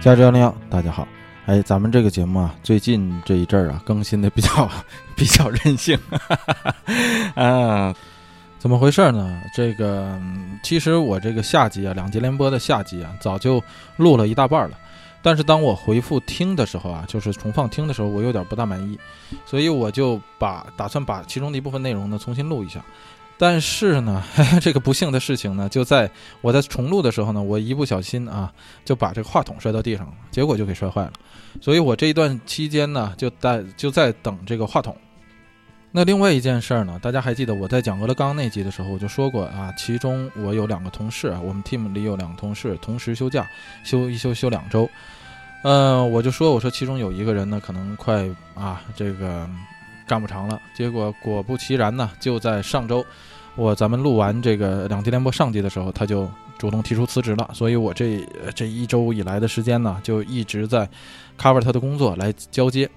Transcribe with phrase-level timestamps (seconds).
[0.00, 1.06] 加州幺零幺，大家好。
[1.46, 4.70] 哎，咱们这个节目啊，最近这一阵儿啊，更新的比较
[5.16, 6.74] 比较任性哈哈哈。
[7.42, 7.94] 啊，
[8.60, 9.42] 怎么回事呢？
[9.52, 10.16] 这个
[10.62, 13.60] 其实我这个下集啊，两集连播的下集啊，早就
[13.96, 14.78] 录了一大半了。
[15.20, 18.96] 但是当我回复听的时候啊，就是重放听的时候，我有点不大满意，
[19.44, 22.80] 所以我就把打算把其中的一部分内容呢重新录一下。
[23.38, 24.22] 但是呢，
[24.60, 26.10] 这个不幸的事情呢，就在
[26.40, 28.52] 我在重录的时候呢，我一不小心啊，
[28.84, 31.12] 就把这个话筒摔到地上了，结果就给摔坏了。
[31.60, 34.96] 所以我这一段期间呢，就在就在等这个话筒。
[35.90, 43.48] 那另外一件事儿呢，大家还记得我在讲俄勒冈那集的时候，我就说过啊，其中我有两个同事啊，我们 team 里有两个同事同时休假，
[43.84, 44.88] 休一休休两周。
[45.62, 49.48] 呃，我就说我说其中有一个人呢，可能快啊这个
[50.08, 50.60] 干不长了。
[50.74, 53.04] 结果果不其然呢，就在上周。
[53.54, 57.50] 我咱们录完这个两集联播上集的时候，他就主动提出辞职了。
[57.52, 58.24] 所以我这
[58.54, 60.88] 这一周以来的时间呢，就一直在
[61.36, 62.88] cover 他的工作来交接。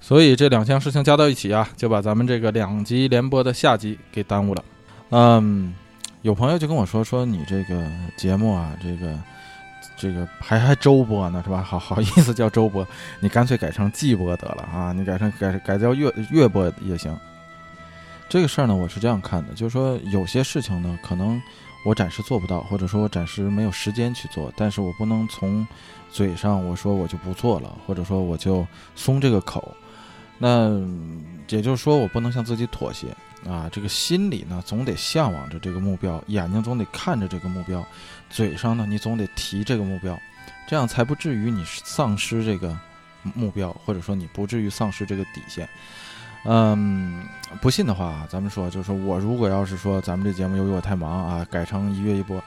[0.00, 4.64] 所以这两项事情加到一起啊，就把咱们这个两集联播的下集给耽误了。
[5.10, 5.74] 嗯，
[6.22, 7.86] 有朋友就跟我说说你这个
[8.16, 9.14] 节目啊，这个
[9.96, 11.62] 这个还还周播呢是吧？
[11.62, 12.86] 好好意思叫周播，
[13.20, 14.92] 你干脆改成季播得了啊！
[14.92, 17.16] 你改成改改叫月月播也行。
[18.28, 21.40] 这个事儿呢，我是这样看的，就是说有些事情呢，可能
[21.84, 25.66] 我暂时做不到，或者说我暂时没有时间去做，但是我不能从
[26.10, 29.74] 嘴上我说我就不做了，或者说我就松这个口。
[30.38, 30.68] 那
[31.48, 33.06] 也就是说，我不能向自己妥协
[33.48, 33.70] 啊。
[33.72, 37.82] 这个心里呢，总得向往着这个目标，眼睛总得看着这个目标，
[38.28, 40.18] 嘴上呢，你总得提这个目标，
[40.68, 42.78] 这样才不至于你丧失这个
[43.34, 45.68] 目标，或者说你不至于丧失这个底线。
[46.44, 47.24] 嗯，
[47.60, 52.40] 不信的话，咱们说，就是我如果要是说咱们这节目由于我太忙啊，改成一月一播，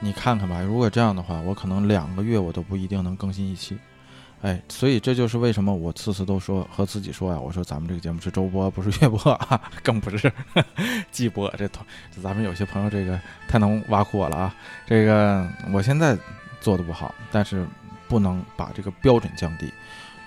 [0.00, 0.60] 你看看吧。
[0.60, 3.76] 如果这样的话，我可能两个月我都不一定能更新一期。
[4.42, 10.32] 哎，所以这就是为什么我次次都说和自己说呀，我说咱们这个节目是周播，不是月播 啊，更不是
[11.10, 11.48] 季播。
[11.56, 11.68] 这，
[12.22, 14.54] 咱们有些朋友这个太能挖苦我了啊。
[14.86, 16.18] 这个我现在
[16.60, 17.66] 做的不好，但是
[18.08, 19.72] 不能把这个标准降低。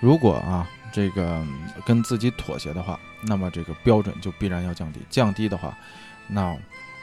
[0.00, 0.66] 如果啊。
[0.92, 1.44] 这个
[1.84, 5.00] 跟自己妥协的话，那么这个标准就必然要降低。
[5.10, 5.76] 降低的话，
[6.26, 6.56] 那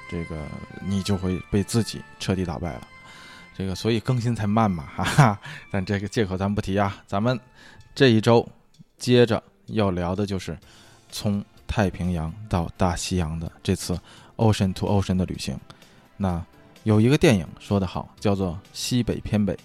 [0.10, 0.36] 这个
[0.84, 2.88] 你就会被自己彻底打败了。
[3.58, 5.40] 这个所以更新才慢嘛， 哈哈。
[5.72, 7.02] 但这个借口咱不提啊。
[7.08, 7.40] 咱们
[7.96, 8.48] 这一周
[8.98, 10.58] 接着要聊的就是
[11.12, 14.00] 从太平洋到大西洋的这次
[14.38, 15.58] Ocean to Ocean 的旅行。
[16.18, 16.44] 那
[16.84, 19.58] 有一个电影说得好，叫做西北偏北。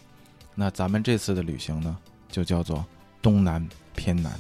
[0.54, 1.96] 那咱们这次的旅行呢，
[2.30, 2.84] 就叫做
[3.22, 3.66] 东南。
[3.94, 4.32] 偏南。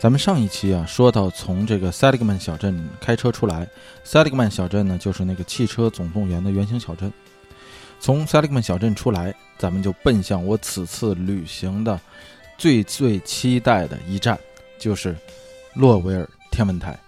[0.00, 3.68] 咱们上一期啊，说到从这个 Seligman 小镇开车出来
[4.02, 7.12] ，Seligman 小镇呢，就是那个汽车总动员的原型小镇。
[8.00, 12.00] 从 Seligman 小镇出来，咱们就奔向我此次旅行的
[12.56, 14.38] 最最期待的一站。
[14.78, 15.14] 就是
[15.74, 16.98] 洛维尔天文台，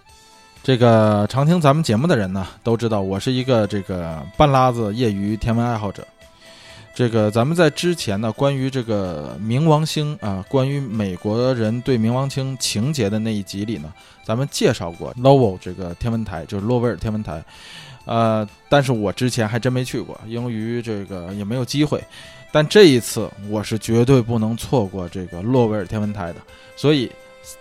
[0.61, 6.05] 这个常听咱们节目的人呢都知道，我是一个这个半拉子业余天文爱好者。
[6.93, 13.91] 这个咱们在之前呢，关于这个冥王星啊，关于美国人对冥王星情节的那一集里呢，
[14.23, 17.43] 咱们介绍过 Lowell 这个天文台，就是洛维尔天文台。
[18.05, 22.03] 呃，但是我之前还真没去过，由于这个也没有机会。
[22.51, 26.35] 但这一次我是绝对不能错过这个洛维尔天文台的，
[26.75, 27.11] 所以。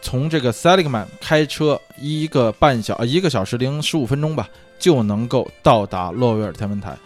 [0.00, 4.48] 从这个 Seligman 开车一个半小一个小时零十五分钟吧，
[4.78, 6.97] 就能够到达洛维尔天文台。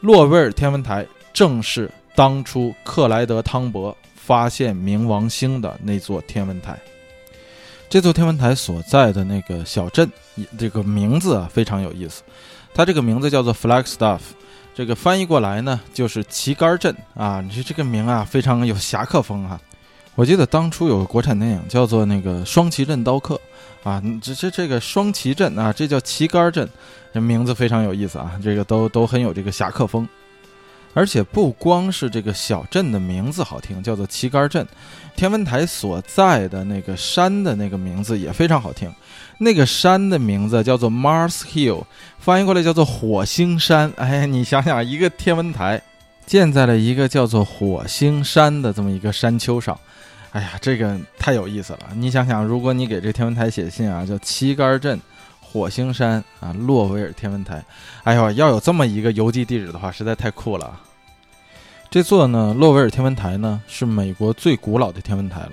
[0.00, 6.78] 洛维尔天文台正是当初克莱德·汤博发现冥王星的那座天文台。
[7.90, 10.10] 这座天文台所在的那个小镇，
[10.56, 12.22] 这个名字啊非常有意思。
[12.72, 14.20] 它这个名字叫做 Flagstaff，
[14.74, 17.40] 这个翻译过来呢就是旗杆镇啊。
[17.40, 19.60] 你说这个名啊非常有侠客风啊。
[20.14, 23.40] 我记得当初有个国产电影叫做那个《双旗镇刀客》，
[23.88, 26.68] 啊，这这这个双旗镇啊，这叫旗杆镇，
[27.12, 30.08] 这名字非常有意思啊，这个都都很有这个侠客风，
[30.94, 34.66] 而且不光是这个小镇的名字好听，叫做旗杆镇，
[35.14, 38.90] 天文台所在的那个山的那个名字也非常好听，
[39.38, 41.84] 那个山的名字叫做 Mars Hill，
[42.18, 43.92] 翻译过来叫做火星山。
[43.96, 45.82] 哎，你想想，一个天文台
[46.24, 49.78] 建在了一个叫做火星山的这么一个山丘上。
[50.30, 51.80] 哎呀，这个太有意思了！
[51.94, 55.00] 你想想，如果你给这天文台写信啊，叫旗杆镇、
[55.54, 57.64] 火星山啊、洛维尔天文台，
[58.02, 60.80] 哎呦，要有这么一个邮寄地址的话，实在太酷了。
[61.88, 65.52] 这座呢，洛维尔天文台呢，是美国最古老的天文台了，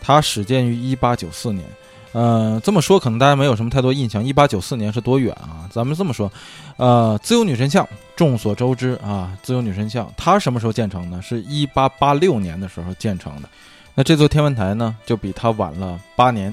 [0.00, 1.64] 它始建于1894年。
[2.10, 4.24] 呃，这么说可能大家没有什么太多印象。
[4.24, 5.70] 1894年是多远啊？
[5.70, 6.28] 咱们这么说，
[6.76, 11.22] 呃，自由女神像众所周知啊，自由女神像它什么时候建成呢？
[11.22, 13.48] 是一八八六年的时候建成的。
[13.94, 16.52] 那这座天文台呢，就比它晚了八年。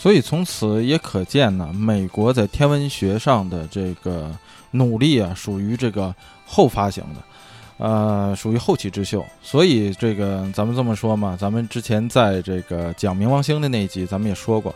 [0.00, 4.30] 所以从此也可见呢，美国在天文学上的这个
[4.70, 6.14] 努力啊，属于这个
[6.46, 9.26] 后发型的，呃，属于后起之秀。
[9.42, 14.72] 所以这个咱们这么说嘛，咱们之前在这个讲冥王星的那一集，咱们也说过，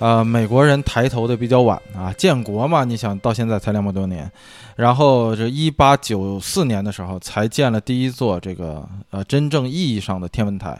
[0.00, 4.28] 呃，美国人抬头的比较晚啊，建国嘛，你想到现在才两百多年，
[4.74, 10.76] 然后这一八九四年的时候才建了第一座这个呃真正意义上的天文台。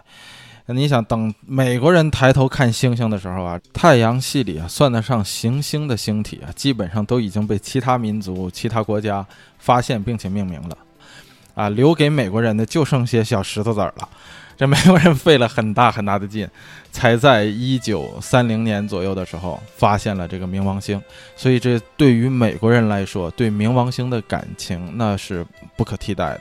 [0.71, 9.27] 那你想，等美国人抬头看星星的时候啊，太阳系里啊算得上行星的星体啊，基本上都已经被其他民族、其他国家
[9.59, 10.77] 发现并且命名了，
[11.55, 14.07] 啊，留给美国人的就剩些小石头子儿了。
[14.59, 16.47] 这美国人费了很大很大的劲，
[16.93, 21.01] 才在一九三零年左右的时候发现了这个冥王星。
[21.35, 25.47] 所以，这对于美国人来说，对冥王星的感情那是
[25.79, 26.41] 不可替代的。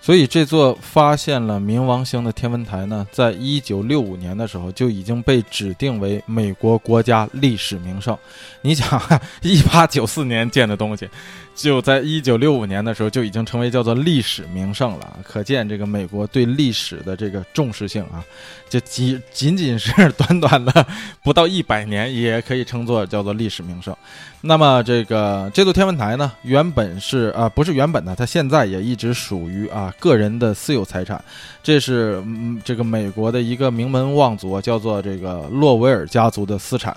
[0.00, 8.16] 所以这座发现了冥王星的天文台呢，在一九六五年的时候就已经被指定为美国国家历史名胜。
[8.62, 9.00] 你想，
[9.42, 11.08] 一八九四年建的东西，
[11.58, 18.22] 就在一九六五年的时候就已经成为叫做历史名胜了，可见这个美国对历史的这个重视性啊，
[18.68, 20.86] 就仅仅仅是短短的
[21.20, 23.92] 不到一百年，也可以称作叫做历史名胜。
[24.40, 31.20] 那么这个这座天文台呢，原本是啊，不是原本的，它现在也一直属于啊个人的私有财产。
[31.60, 36.96] 这是嗯，这个美国的一个名门望族，叫做这个洛维尔家族的私产。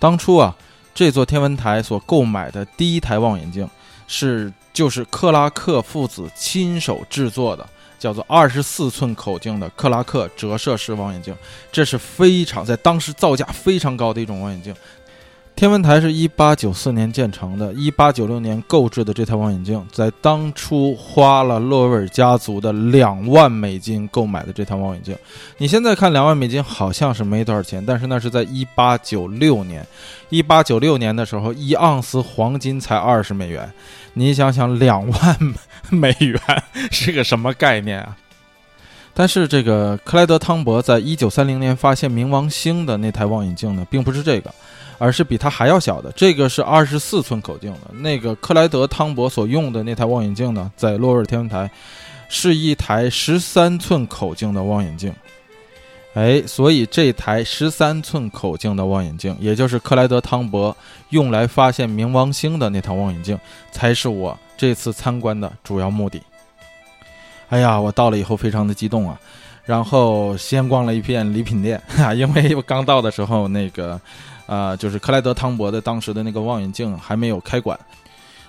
[0.00, 0.56] 当初啊，
[1.00, 3.66] 这座天文台所购买的第一台望远镜，
[4.06, 7.66] 是就是克拉克父子亲手制作的，
[7.98, 11.34] 叫做二十四寸口径的克拉克折射式望远镜。
[11.72, 14.74] 这是非常在当时造价非常高的一种望远镜。
[15.60, 25.14] 天文台是一八九四年建成的，一八九六年购置的这台望远镜，在当初花了洛维尔家族的两万美金购买的这台望远镜。
[25.58, 29.86] 你现在看两万美金好像是没多少钱，但是那是在一八九六年，
[30.30, 33.70] 一八九六年的时候，一盎司黄金才二十美元。
[34.14, 35.36] 你想想，两万
[35.90, 36.40] 美元
[36.90, 38.16] 是个什么概念啊？
[39.14, 44.52] 但是这个克莱德汤博在一九三零年发现冥王星的那台望远镜呢，并不是这个。
[45.02, 47.80] 而是比它还要小的，这个是二十四寸口径的。
[48.00, 51.70] 那个克莱德汤博所用的那台望远镜呢，在洛尔天文台，
[52.28, 55.10] 是一台十三寸口径的望远镜。
[56.12, 60.76] 哎，所以这台十三寸口径的望远镜，也就是克莱德汤博
[61.08, 63.40] 用来发现冥王星的那台望远镜，
[63.72, 66.20] 才是我这次参观的主要目的。
[67.50, 69.20] 哎呀，我到了以后非常的激动啊，
[69.64, 74.00] 然后先逛了一片礼品店啊， 因为我刚到的时候那个。
[74.46, 77.78] 啊，就是克莱德汤博的当时的那个望远镜还没有开馆，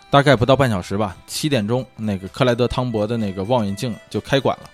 [0.09, 4.69] 大概不到半小时吧，七点钟那个克莱德汤博的那个望远镜就开馆了。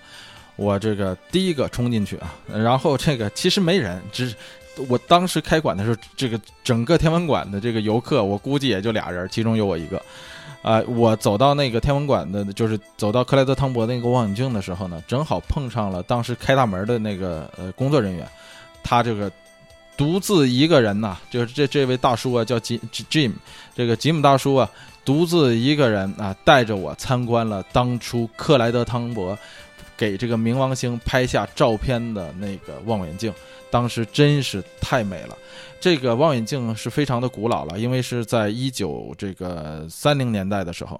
[0.56, 4.34] 我这个第一个冲进去啊，然后这个其实没人，只
[4.88, 10.00] 我当时开馆的时候，这个整个天文馆的这个游客，我估计也就俩人，其中有我一个。
[10.68, 18.28] 啊，我走到那个天文馆的，就是走到克莱德汤博那个望远镜的时候呢，正好碰上了当时开大门的那个呃工作人员，
[18.82, 19.32] 他这个。
[19.96, 23.32] 独自一个人呐，就是这这位大叔啊，叫吉 Jim，
[23.74, 24.70] 这个吉姆大叔啊，
[25.04, 29.36] 独自一个人啊，带着我参观了当初克莱德汤博
[29.98, 33.34] 给这个冥王星拍下照片的那个望远镜，
[33.70, 35.36] 当时真是太美了。
[35.80, 40.98] 这个望远镜是非常的古老了，因为是在一九这个三零年代的时候。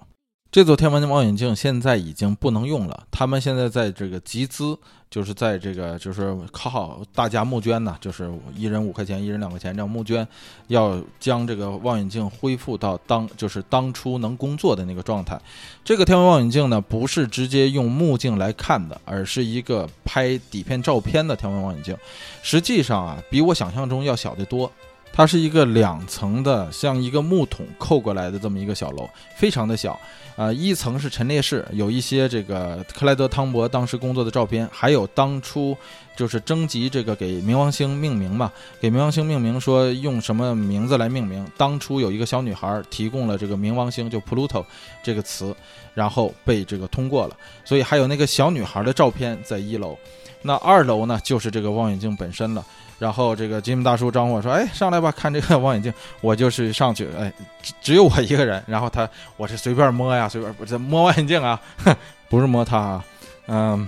[0.51, 4.75] 这座天文望远镜现在已经不能用了，他们现在在这个集资，
[5.07, 10.27] 就是在这个就是靠大家募捐呢，就是一人五块钱，一人两块钱这样募捐，
[10.65, 15.39] 要将这个望远镜恢复到当就是当初能工作的那个状态。
[15.85, 21.95] 这个天文望远镜呢，不是直接用目镜来看的，而是一个拍底片照片的天文望远镜。
[22.41, 24.71] 实际上啊，比我想象中要小得多。
[25.11, 29.99] 它是一个两层的，像一个木桶扣过来的这么一个小楼，非常的小。
[30.37, 35.75] 啊，一层是陈列室，有一些这个克莱德汤博当时工作的照片，还有当初
[36.15, 38.49] 就是征集这个给冥王星命名嘛，
[38.79, 41.45] 给冥王星命名说用什么名字来命名。
[41.57, 44.63] 当初有一个小女孩提供了这个冥王星就 Pluto
[45.03, 45.53] 这个词，
[45.93, 47.35] 然后被这个通过了，
[47.65, 49.97] 所以还有那个小女孩的照片在一楼。
[50.41, 52.65] 那二楼呢就是这个望远镜本身了。
[52.99, 55.91] 然后这个吉姆大叔招呼我说：“哎，上来吧，看这个望远镜。”
[56.21, 58.61] 我就是上去，哎，只只有我一个人。
[58.67, 61.59] 然后他，我是随便摸呀，随便不是摸望远镜啊，
[62.29, 63.05] 不是摸它啊，
[63.47, 63.87] 嗯，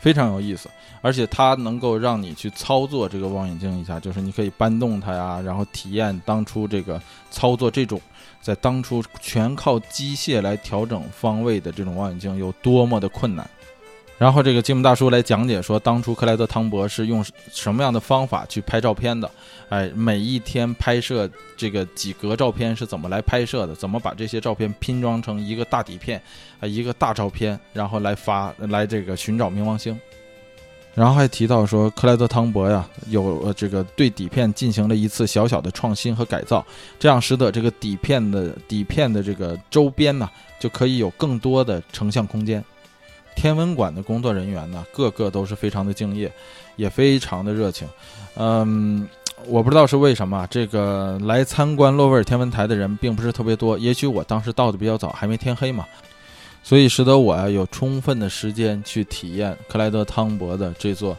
[0.00, 0.68] 非常有意思。
[1.02, 8.00] 而且它能够让你去操作这个望远镜一下，就是你可以搬动它呀，然后体验当初这个操作这种
[8.40, 13.48] 在当初全靠机械来调整方位的这种望远镜有多么的困难。
[14.18, 19.30] 然后这个吉姆大叔来讲解说，当初克莱德汤博是用什么样的方法去拍照片的？
[19.68, 23.74] 哎，每一天拍摄这个几格照片是怎么来拍摄的？
[23.74, 26.18] 怎么把这些照片拼装成一个大底片
[26.60, 29.98] 啊，一个大照片，然后来发来这个寻找冥王星？
[30.94, 36.64] 然后还提到说，克莱德汤博呀，有这个对底片进行了一次小小的创新和改造，
[36.98, 40.26] 这样使得这个底片的底片的这个周边呢，
[40.58, 42.64] 就可以有更多的成像空间。
[43.36, 46.32] 天文馆的工作人员呢，个个都是非常的敬业，
[46.74, 47.86] 也非常的热情。
[48.34, 49.06] 嗯，
[49.46, 53.78] 我不知道是为什么，这个来参观洛威尔天文台的人并不是特别多。
[53.78, 55.86] 也许我当时到的比较早，还没天黑嘛，
[56.62, 61.16] 所以使得我呀有充分的时间去体验克莱德汤博的这座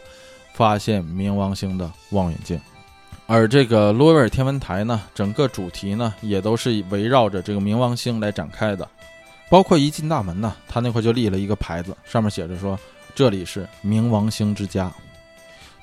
[0.52, 2.60] 发现冥王星的望远镜。
[3.26, 8.88] 而这个洛威尔天文台呢，整个主题呢也都是围绕着这个冥王星来展开的。
[9.48, 12.78] 包括一进大门呢，他那块就立了一个牌子，上面写着说
[13.14, 14.92] ：“这里是冥王星之家。”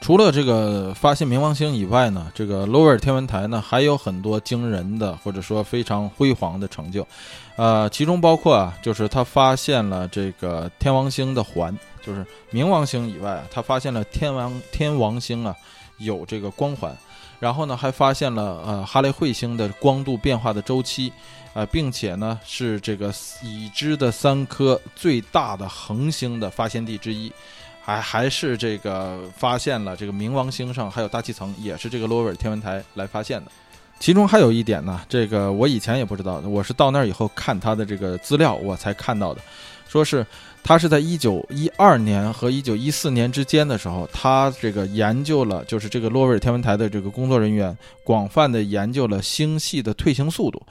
[0.02, 7.08] 除了这个发现冥王星以外呢，这个罗威尔天文台呢还有很多惊人的或者说非常辉煌的成就，
[7.56, 15.56] 呃，其中包括啊，就是他发现了这个天王星的环，就是冥王星以外啊，他发现了天王天王星啊
[15.98, 16.96] 有这个光环，
[17.40, 21.12] 然后呢还发现了呃哈雷彗星的光度变化的周期。
[21.56, 27.32] 啊，并且呢，是这个已知的三颗最大的恒星的发现地之一，
[27.82, 33.50] 还还是这个发现了这个冥王星上还有大气层，也是这个罗威尔天文台来发现的。
[34.02, 39.40] 其中还有一点呢，这个我以前也不知道，我是到那儿以后看他的这个资料我才看到的，
[39.88, 40.28] 说是
[40.62, 50.62] 他是在一九一二年和一九一四年之间的时候，他这个研究了，就是这个罗威尔天文台的这个工作人员广泛的研究了星系的退行速度。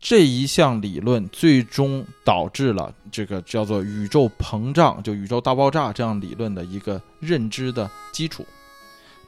[0.00, 8.44] 这一项理论最终导致了这个叫做宇宙膨胀，就宇宙大爆炸这样理论的一个认知的基础。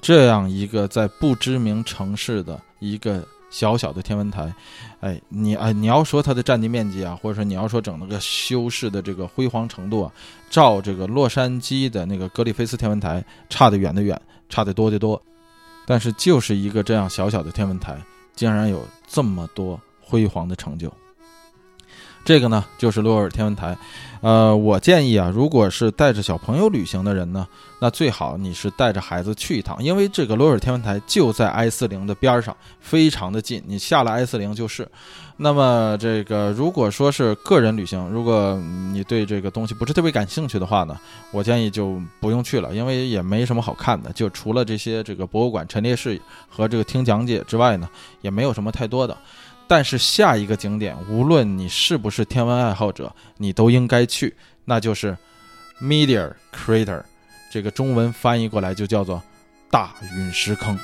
[0.01, 4.53] 这样一个在不知名城市的一个小小的天文台，
[5.01, 10.13] 哎，你哎，你要说它的占地面积啊，或者说你要说整个修饰的这个辉煌程度啊，
[10.51, 15.23] 照这个洛杉矶的那个格里菲斯天文台差得远的远，差得多的多。
[15.85, 17.97] 但是就是一个这样小小的天文台，
[18.35, 19.79] 竟然有这么多。
[20.13, 20.93] 辉煌的成就，
[22.23, 23.75] 这个呢就是洛尔天文台。
[24.21, 27.45] 呃，我建议啊，如果是带着小朋友旅行的人呢，
[27.81, 34.87] 那最好你是带着孩子去一趟，因为这个洛尔天文台就在 I 四零的边上，非常的近，你下了 I 四零就是。
[35.39, 38.57] 那么这个如果说是个人旅行，如果
[38.93, 40.97] 你对这个东西不是特别感兴趣的话呢，
[41.33, 47.89] 我建议就不用去了，因为也没什么好看的，就除了这些这个博物馆陈列室和这个听讲解之外呢，
[48.21, 49.17] 也没有什么太多的。
[49.73, 54.37] 但是下一个景点，无论你是不是天文爱好者，你都应该去，
[54.67, 55.17] 那就是
[55.81, 57.03] Meteor Crater，
[57.51, 59.23] 这个中文翻译过来就叫做
[59.71, 60.79] 大陨石坑。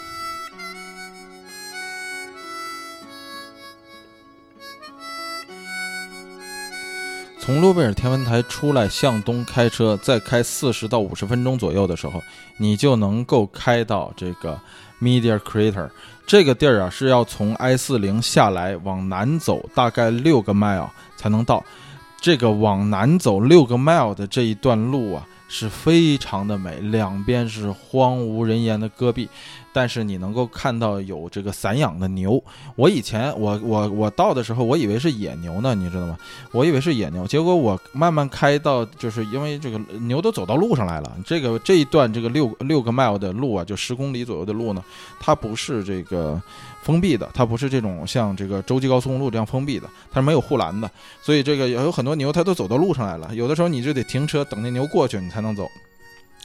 [7.38, 12.22] 从诺贝尔天文台出来，向东开车，再开四十到五十分钟左右的时候，
[12.56, 14.58] 你就能够开到这个
[14.98, 15.90] Meteor Crater。
[16.28, 21.64] 这个地儿啊，是要从 I 四零下来往南走，大概六个 mile 才能到。
[22.20, 25.26] 这个往南走六个 mile 的这一段路啊。
[25.50, 29.26] 是非常的美，两边是荒无人烟的戈壁，
[29.78, 32.42] 但是你能够看到有这个散养的牛。
[32.74, 36.18] 我以前我我我到的时候，我以为是野牛呢，你知道吗？
[36.50, 41.16] 我以为是野牛，结果我慢慢开到，就是因为这个牛都走到路上来了。
[41.24, 44.82] 这个这一段这个六六个 mile 的路啊，就十公里左右的路呢，
[45.20, 46.42] 它不是这个。
[46.80, 53.28] 封闭的，它不是这种像这个洲际高速公路这样封闭的，它是没有护栏的，所以这个有很多牛，它都走到路上来了。
[53.34, 55.68] 有的时候你就得停车等那牛过去，你才能走。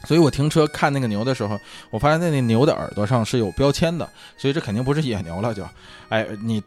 [0.05, 4.07] 所以我停车看那个牛的时候，我发现那那牛的耳朵上是有标签的，
[4.37, 5.53] 所以这肯定不是野牛了。
[5.53, 5.63] 就，
[6.09, 6.61] 哎，你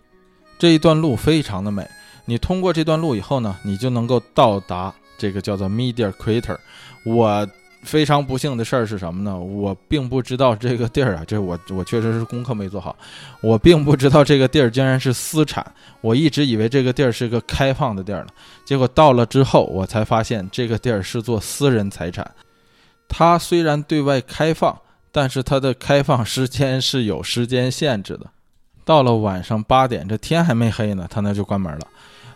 [0.59, 1.88] 这一段路非常的美，
[2.25, 6.57] 你通过这段路以后呢，你就能够到达这个叫做 Media Crater。
[7.05, 7.47] 我。
[7.83, 9.38] 非常不幸的事儿是什么呢？
[9.38, 12.97] 我并不知道这个地儿啊，这我我确实是功课没做好，
[13.40, 15.64] 我并不知道这个地儿竟然是私产，
[16.00, 18.31] 我一直以为这个地儿是个开放的地儿呢，
[18.64, 22.28] 结果到了之后，我才发现这个地儿是做私人财产。
[23.08, 24.78] 它虽然对外开放，
[25.12, 28.26] 但是它的开放时间是有时间限制的。
[28.84, 31.80] 到了晚上八点，这天还没黑呢，他那就关门了。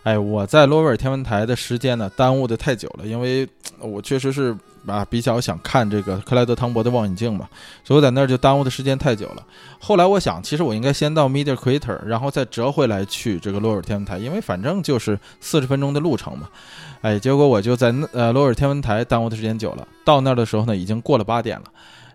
[0.03, 3.47] 哎，我在罗威尔天文台的时间呢，耽误的太久了，因为
[3.79, 4.53] 我确实是
[4.85, 7.47] 啊比较想看这个克莱德汤博的望远镜嘛，
[7.83, 9.43] 所以我在那儿就耽误的时间太久了。
[9.79, 16.47] 后来我想，其实我应该先到 Media Crater，然后再折回来去这个洛尔天文台，因为反正就是四十分钟的路程嘛。
[17.01, 21.65] 哎，结果我就在呃洛尔天文台耽误的时间久了，到那儿的时候呢，已经过了八点了。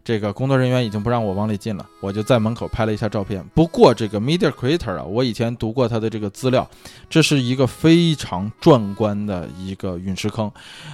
[0.04, 3.44] 这个工作人员已经不让我往里进了，我就在门口拍了一下照片。
[3.52, 6.70] 不过这个 Media Crater 啊，我以前读过它的这个资料，
[7.10, 10.48] 这是一个非常壮观的一个陨石坑，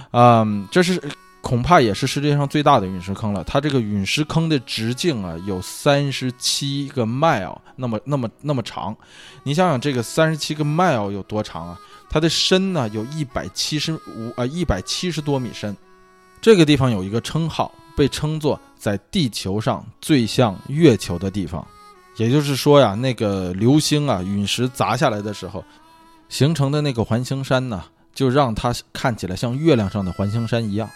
[0.09, 0.99] 嗯，这是
[1.43, 3.43] 恐怕也是世界上最大的陨石坑了。
[3.43, 8.97] 它这个陨石坑的直径啊有三十七个 mile，那么那么那么长。
[9.43, 11.79] 你想想这个三十七个 mile 有多长啊？
[12.09, 15.77] 它的深呢有一百七十五啊一百七十多米深。
[16.41, 17.71] 这个地方有一个称号。
[17.95, 21.63] 被称作在地球上最像月球的地方，
[22.17, 25.63] 也就是说呀，那个流星啊，陨石砸下来的时候，
[26.27, 27.83] 形成的那个环形山呢，
[28.15, 30.89] 就让它看起来像月亮上的环形山一样。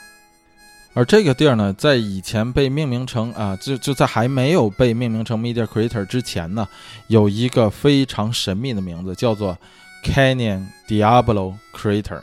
[0.97, 6.67] 而这个地儿呢，在以前被命名成啊，就就在还没有被命名成 Media Crater 之前呢，
[7.05, 9.55] 有一个非常神秘的名字，叫做
[10.03, 12.19] Canyon Diablo Crater。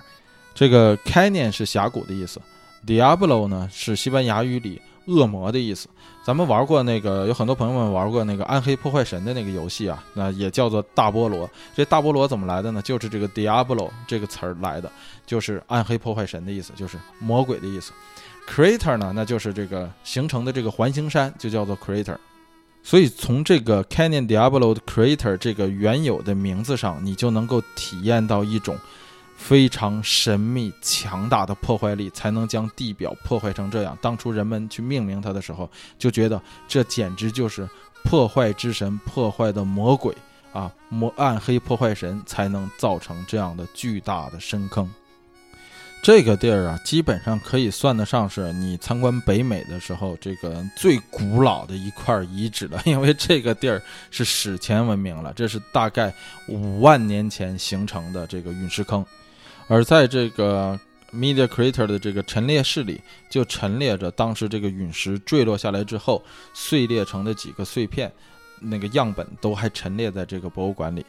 [0.56, 2.40] 这个 Canyon 是峡谷的意思。
[2.84, 5.88] Diablo 呢是西班牙语里恶魔的意思。
[6.24, 11.48] 咱们玩过那个，有很多朋友们玩过那个《暗黑破坏神》的那个游戏啊，那也叫做大菠萝。
[11.76, 12.82] 这大菠萝怎么来的呢？
[12.82, 14.90] 就是这个 Diablo 这个词儿来的，
[15.24, 17.92] 就是暗黑破坏神的意思，就是魔鬼的意思。
[18.48, 22.16] Crater 呢，那就是这个形成的这个环形山，就叫做 Crater。
[22.82, 28.78] 所以从这个 Canyon Diablo 的 Crater 这个原有的名字上，你就能够体验到一种。
[29.36, 33.98] 非常神秘、强大的破坏力，才能将地表破坏成这样。
[34.00, 37.68] 当初人们去命名它的时候，就觉得这简直就是
[38.04, 40.16] 破坏之神、破坏的魔鬼
[40.52, 40.70] 啊！
[40.88, 44.88] 魔暗黑破坏神才能造成这样的巨大的深坑。
[46.04, 56.12] 这个地儿啊，基本上可以算得上是你参观北美的时候这个最古老的一块遗址了，因为这个地儿是史前文明了，这是大概
[56.46, 59.02] 五万年前形成的这个陨石坑。
[59.66, 60.78] 而在这个
[61.10, 68.12] Media Crater 的这个陈列室里，就陈列着当时这个陨石坠落下来之后碎裂成的几个碎片，
[68.60, 71.02] 那个样本都还陈列在这个博物馆里。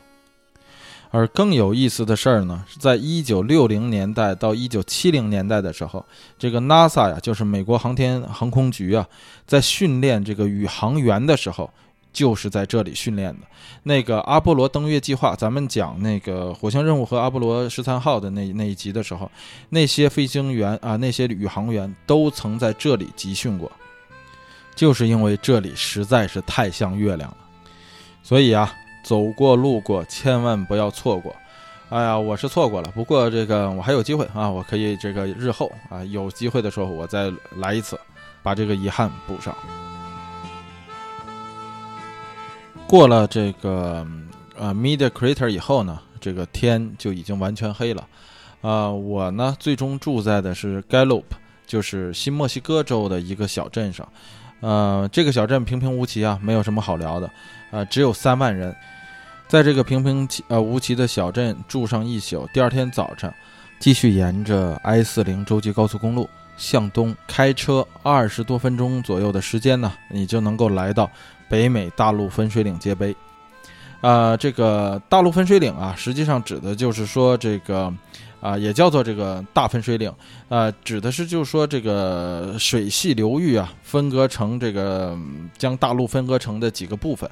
[1.16, 6.06] 而更有意思的事儿呢，是在1960年代到1970年代的时候，
[6.38, 9.08] 这个 NASA 呀，就是美国航天航空局啊，
[9.48, 11.70] 在训练这个宇航员的时候。
[12.16, 13.46] 就是在这里训练的，
[13.84, 19.30] 那个阿波罗登月计划，咱们讲那个火星任务和阿波罗十三号的那那一集的时候，
[19.68, 23.70] 那些飞行员啊，那些宇航员都曾在这里集训过，
[24.74, 27.38] 就是因为这里实在是太像月亮了，
[28.24, 28.74] 所以啊，
[29.06, 31.36] 走过路过千万不要错过。
[31.90, 38.00] 哎呀，我是错过了，不过这个我还有机会啊，我可以这个日后啊有机会的时候我再来一次，
[38.42, 39.56] 把这个遗憾补上。
[42.88, 44.04] 过了这个
[44.58, 48.04] 呃 Media Crater 以后呢，这个天就已经完全黑了。
[48.62, 51.26] 啊，我呢最终住在的是 Gallup，
[51.68, 54.08] 就是新墨西哥州的一个小镇上。
[54.62, 57.30] 呃，这个小镇平平无奇啊，没有什么好聊的。
[57.70, 58.76] 呃，只有三万人，
[59.48, 62.48] 在这个平平呃无奇的小镇住上一宿。
[62.54, 63.32] 第二天早晨，
[63.80, 71.10] 继续沿着 I 四零洲际高速公路向东开车二十多分钟左右的时间呢，你就能够来到。
[71.48, 73.16] 北美大陆分水岭界碑，
[74.02, 77.94] 啊，这个大陆分水岭啊，实际上指的就是说这个，
[78.42, 80.12] 啊，也叫做这个大分水岭，
[80.50, 85.16] 啊，指的是就是说这个水系流域啊，分割成这个
[85.56, 87.30] 将大陆分割成的几个部分，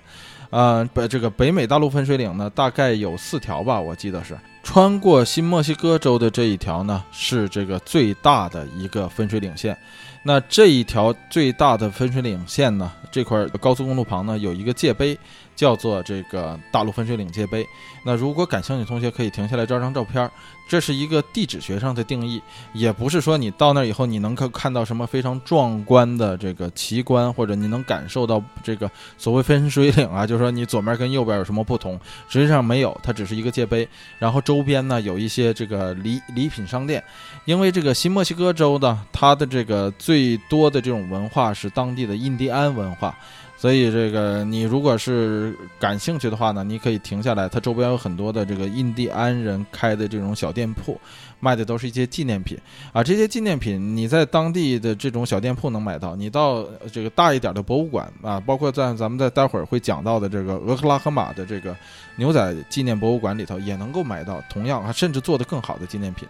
[0.54, 9.76] 呃，北这个北美大陆分水岭呢，大概有四条吧，我记得是穿过新墨西哥州的这一条呢，是这个最大的一个分水岭线。
[10.22, 12.92] 那这一条最大的分水岭线呢？
[13.12, 15.18] 这块高速公路旁呢有一个界碑，
[15.56, 17.66] 叫做这个大陆分水岭界碑。
[18.06, 20.30] 那如果感兴趣同学可以停下来照张照片。
[20.68, 22.42] 这是一个地质学上的定义，
[22.74, 33.88] 也不是说你到那以后你能够看到什么非常壮观的这个奇观，或者你能感受到这个所谓分水岭啊， 就是说你左面跟右边有什么不同，实际上没有，它只是一个界碑。
[34.18, 37.04] 然后周边呢有一些这个礼礼品商店，
[37.46, 43.16] 因为这个新墨西哥州呢，它的这个最多的这种文化是当地的印第安文化。
[43.64, 51.00] 所以这个你如果是感兴趣的话呢，你可以停下来，它周边有很多的这个印第安人开的这种小店铺，
[51.40, 52.60] 卖的都是一些纪念品
[52.92, 53.02] 啊。
[53.02, 61.74] 这些纪念品你在当地的这种小店铺能买到，你到这个大一点的博物馆啊，包括在咱们在待会儿会讲到的这个俄克拉荷马的这个
[62.18, 66.28] 牛仔纪念博物馆里头，也能够买到同样啊，甚至做的更好的纪念品。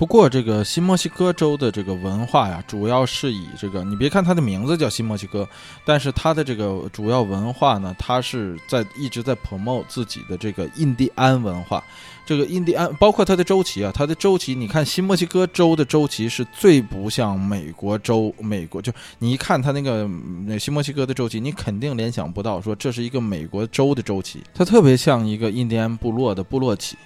[0.00, 5.46] 不过，这个新墨西哥州的这个文化呀，主要是以这个，你别看它的名字叫新墨西哥，
[5.84, 11.84] 但是它的这个主要文化呢，它是在一直在 promote 自己的这个印第安文化。
[12.24, 20.08] 这个印第安包括它的州旗啊，它的州旗，你看新墨西哥州的州旗是最不像美国州，美国就你一看它那个
[20.46, 26.96] 那新墨西哥的州旗，你肯定联想不到说这是一个美国州的州旗，它特别像一个印第安部落的部落旗。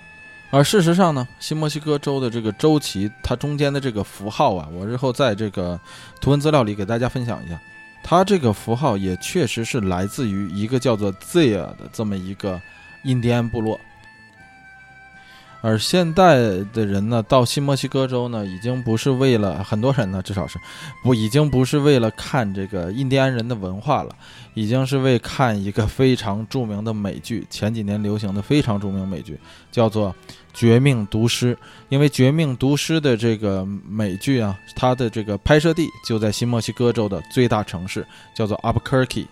[0.54, 5.78] 而事实上呢，新墨西哥州的这个州旗，它中间的这个符号啊，我日后在这个
[6.20, 7.60] 图文资料里给大家分享一下。
[8.04, 12.62] 它这个符号也确实是来自于一个叫做 Zia 的这么一个
[13.02, 13.80] 印第安部落。
[15.64, 16.36] 而现代
[16.74, 20.58] 的人呢，到新墨西哥州呢，已经不是为了很多人呢，至少是
[21.02, 24.14] 不已经不是为了看这个印第安人的文化了，
[24.52, 29.40] 已经是为看一个非常著名的美剧，前几年流行的非常著名美剧，
[29.72, 30.10] 叫做
[30.52, 31.54] 《绝命毒师》。
[31.88, 39.24] 因为《绝命毒师》的这个美剧啊，它的这个拍摄地就在新墨西哥州的最大城市，叫做 Albuquerque。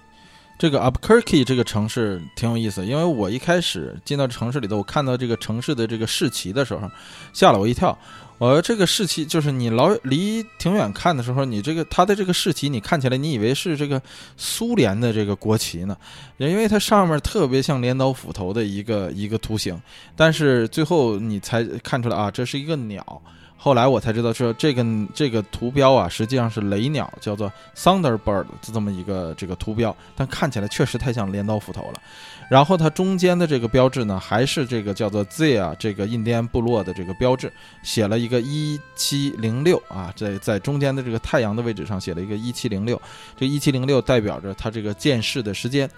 [0.63, 6.89] 这个 Albuquerque 这个城市挺有意思，因为我一开始进到城市里头，我看到这个城市的这个市旗的时候，
[7.33, 7.99] 吓了我一跳。
[8.39, 14.01] 我这个市旗就是你老离挺远看的时候，你这个它的这个市旗，你看起来你以为是这个
[14.37, 15.97] 苏联的这个国旗呢，
[16.37, 19.77] 因为它上面特别像镰刀斧头的一个一个图形，
[20.15, 23.21] 但是最后你才看出来啊，这是一个鸟。
[23.65, 32.03] 后来我才知道，说这个这个图标啊，实际上是雷鸟，叫做 Thunderbird 这么一个这个图标，但看起来确实太像镰刀斧头了。
[32.51, 37.53] 然后它中间的这个标志呢，还是这个叫做 Z 啊，这个印第安部落的这个标志，
[37.85, 43.01] 写了一个一七零六啊，在在中间的这个太阳的位置上写了一个一七零六，
[43.39, 45.89] 这一七零六代表着它这个建市的时间。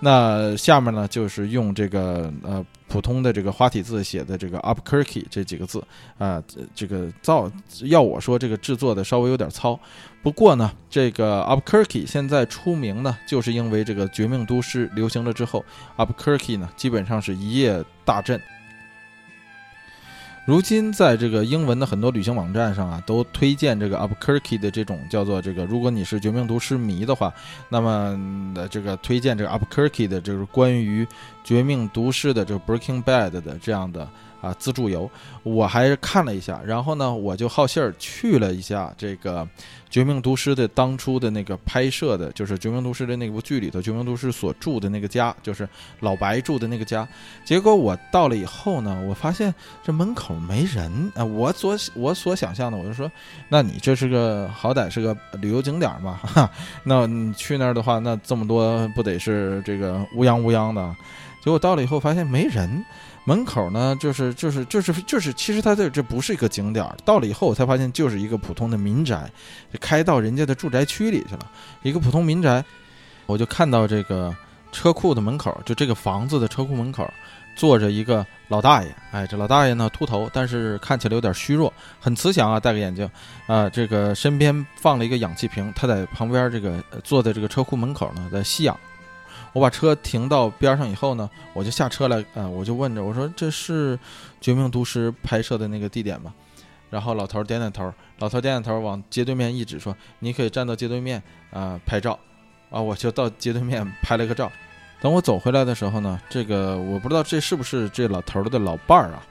[0.00, 5.82] 那下面呢，就是用这个呃普通的这个花体字写的这个 Upkerky 这几个字
[6.18, 6.42] 啊，
[6.74, 7.50] 这个造
[7.82, 9.78] 要我说这个制作的稍微有点糙，
[10.22, 15.64] 不过呢，这个 Upkerky 现在出名呢，就是因为这个《绝命都市》流行了之后
[15.96, 18.40] ，Upkerky 呢基本上是一夜大振。
[20.48, 27.30] 如今，在这个英文的很多旅行网站上啊，都推荐这个 up Turkey 的这种叫做这个，如果你是绝命毒师迷的话，
[27.68, 28.18] 那么
[28.54, 31.06] 的这个推荐这个 up Turkey 的，就是关于
[31.44, 34.08] 绝命毒师的这个 Breaking Bad 的这样的。
[34.40, 35.10] 啊，自助游，
[35.42, 39.44] 我还看了一下，然后呢，我就好信儿去了一下这个
[39.90, 45.68] 《绝命毒师》的当初的那个拍摄的，就是《绝命毒师》的那部剧里头，《绝命毒师》所住的那个家，就是
[46.00, 47.06] 老白住的那个家。
[47.44, 51.24] 结果我到了以后呢，我发现这门口没人啊。
[51.24, 53.10] 我所我所想象的，我就说，
[53.48, 56.48] 那你这是个好歹是个旅游景点嘛，哈，
[56.84, 60.96] 那你去那儿的话，那这么多不得是这个乌泱乌泱的？
[61.42, 62.84] 结果到了以后发现没人。
[63.28, 66.96] 门口呢，就是就是就是就是，其实它这这不是一个景点儿。
[67.04, 69.30] 到了以后，我才发现就是一个普通的民宅，
[69.78, 71.40] 开到人家的住宅区里去了。
[71.82, 72.64] 一个普通民宅，
[73.26, 74.34] 我就看到这个
[74.72, 77.06] 车库的门口，就这个房子的车库门口，
[77.54, 78.96] 坐着一个老大爷。
[79.10, 83.06] 哎，这老大爷呢，秃头，但是看起来有点虚弱，很慈祥啊，戴个眼镜
[83.46, 83.68] 啊。
[83.68, 88.74] 这个身边放了一个氧气瓶，他在旁边这个坐在这个车库门口呢，在吸氧。
[89.52, 93.96] 我把车停到边上以后呢，我就下车来，呃，我就问着我说：“这是
[94.40, 96.32] 《绝命毒师》拍摄的那个地点吗？”
[96.90, 102.18] 然后老头点点头，老头点点头，往街对面一指说：“你可以站到街对面啊拍照。”
[102.70, 104.50] 啊，我就到街对面拍了个照。
[105.00, 109.22] 等我走回来的时候呢，这个我不知道这是不是这老头的老伴儿啊，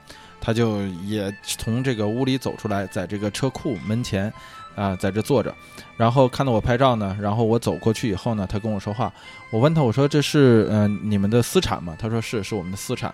[0.41, 4.33] 他就也从这个屋里走出来，在这个车库门前。
[4.77, 5.51] 啊，在这坐着，
[5.97, 9.11] 然后看到我拍照呢，然后我走过去以后呢，他跟我说话，
[9.49, 11.95] 我问他，我说这是嗯你们的私产吗？
[11.97, 13.11] 他说是，是我们的私产，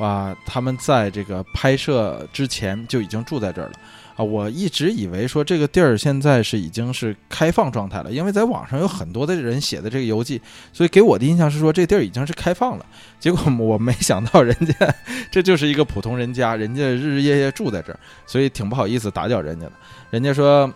[0.00, 3.72] 哇，他们在这个拍摄之前就已经住在这儿了
[4.16, 10.38] 啊，我一直以为说这个地儿现在是已经是开放状态了，因为在网上有很多的人写的这个游记，
[10.74, 12.84] 所以给我的印象是说这地儿已经是开放了，
[13.18, 14.94] 结果我没想到人家
[15.30, 19.72] 这就是一个普通人家，人家日日夜夜住在这儿，所以挺不好意思打搅人家的，
[20.10, 20.70] 人家说。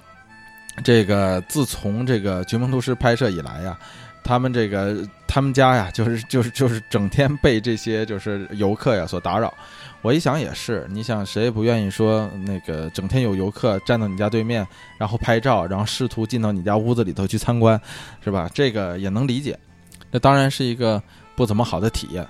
[0.83, 3.79] 这个自从这个《绝命毒师》拍摄以来呀，
[4.25, 9.53] 他们这个他们家呀，就是就是就是整天被这些就是游客呀所打扰。
[10.01, 14.67] 我一想也是，你想谁也不愿意说那个整天有游客站到你家对面，
[14.99, 17.81] 然后拍照，然后试图进到你家屋子里头去参观，
[18.25, 18.51] 是吧？
[18.53, 19.57] 这个也能理解。
[20.11, 21.01] 这当然是一个
[21.37, 22.27] 不怎么好的体验。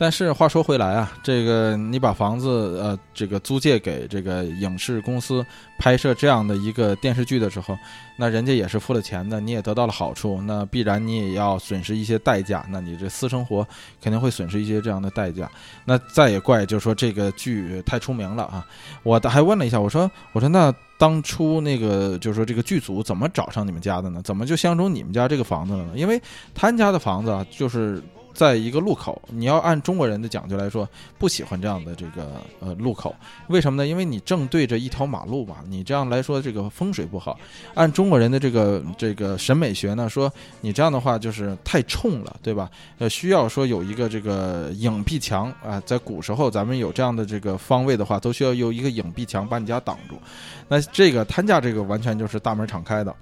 [0.00, 5.44] 但是话说回来啊，这个你把房子呃这个租借给这个影视公司
[5.78, 7.76] 拍摄这样的一个电视剧的时候，
[8.16, 13.62] 那人家也是付了钱的，你也得到了好处，那必然你也要损失一些代价，那你这私生活
[14.00, 15.50] 肯定会损失一些这样的代价。
[15.84, 18.66] 那再也怪就是说这个剧太出名了啊！
[19.02, 24.22] 我还问了一下，我说我说那当初那个就是说这个剧组怎么找上你们家的呢？
[24.24, 25.92] 怎么就相中你们家这个房子了呢？
[25.94, 26.18] 因为
[26.54, 28.02] 他家的房子啊，就是。
[28.40, 33.14] 在一个路口，你要按中国人的讲究来说，不喜欢这样的这个呃路口，
[33.48, 33.86] 为什么呢？
[33.86, 37.38] 因为你正对着一条马路嘛，你这样来说这个风水不好。
[37.74, 42.70] 按中国人的这个这个审美学呢，说你这样的话就是太冲了，对吧？
[42.96, 50.18] 呃，需要说有一个这个影壁墙啊，在古时候咱们有这样的这个方位的话，都需要有一个影壁墙把你家挡住。
[50.66, 53.14] 那这个他家这个完全就是大门敞开的。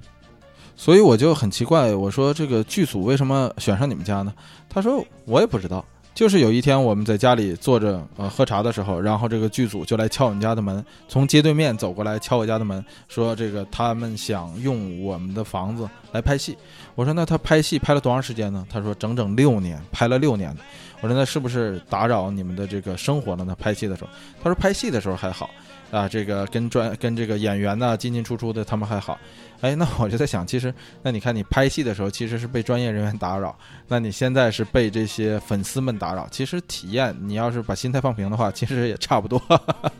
[0.80, 4.32] 所以我就很奇怪，我说这个剧组为什么选上你们家呢？
[4.68, 16.56] 他说我也不知道，就是有一天我们在家里坐着呃喝茶的时候，然后这个剧组就来敲我们家的门，从街对面走过来敲我家的门，说这个他们想用我们的房子来拍戏。
[16.94, 18.64] 我说那他拍戏拍了多长时间呢？
[18.70, 20.56] 他说整整六年，拍了六年。
[21.00, 23.56] 我说那是不是打扰你们的这个生活了呢？
[23.58, 24.10] 拍戏的时候，
[24.40, 25.50] 他说拍戏的时候还好。
[25.90, 29.18] 啊，这个跟专跟这个演员呢进进出出的，他们还好。
[29.60, 33.56] 哎，那我就在想，其实那你看你拍戏的时候，其实是被专业人员打扰，
[33.88, 36.28] 那你现在是被这些粉丝们打扰。
[36.30, 39.40] 其实体验，你要是把心态放平的话，其实也差不多。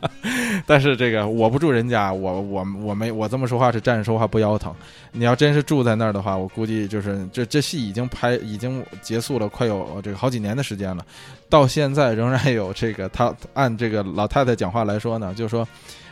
[0.65, 4.73] 但是这个我不住人家，我我我没我这么说话是站着说话不腰疼。
[5.11, 11.05] 你要真是住在那儿的话，我估计就是这这戏已经拍已经结束了，快有这个好几年的时间了。
[11.49, 15.67] 到现在仍然有这个，他按这个老太太讲话来说呢，就是说，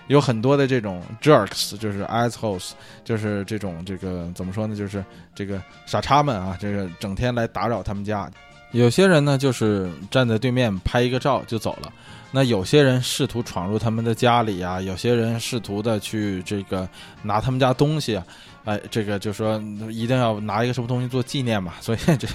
[0.08, 2.72] 有很多的这种 jerks，就是 assholes，
[3.04, 5.04] 就是这种这个怎么说呢，就是
[5.36, 8.30] 这个傻叉们啊，这个整天来打扰他们家。
[8.72, 11.92] 有些人呢，就是站在对面拍一个照就走了。
[12.32, 16.88] 那有些人试图闯入他们的家里啊，有些人试图的去这个
[17.24, 18.26] 拿他们家东西啊。
[18.68, 19.58] 哎，这个就说
[19.90, 22.28] 一定要拿一个什么东西做纪念嘛，所以这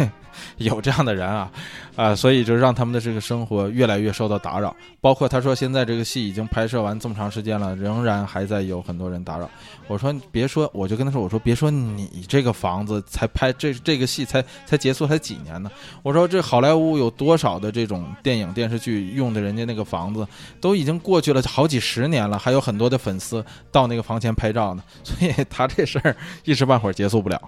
[0.57, 1.53] 有这样的人啊，
[1.95, 4.75] 啊，所以就让他们的这个生活越来越受到打扰。
[4.99, 9.51] 包括他说现在这个戏已经拍摄完这么长时间了，仍然还在有很多人打扰。
[9.87, 15.71] 我说别说，我就跟他说，我说别说你这个房子才拍这这个戏才才结束才几年呢？
[16.03, 20.27] 我说这好莱坞有多少的这种电影电视剧用的人家那个房子
[20.62, 26.16] 都已经过去了好几十年了，还有很多的粉丝到那个房前拍照呢，所以他这事儿。
[26.45, 27.41] 一时半会儿结束不了，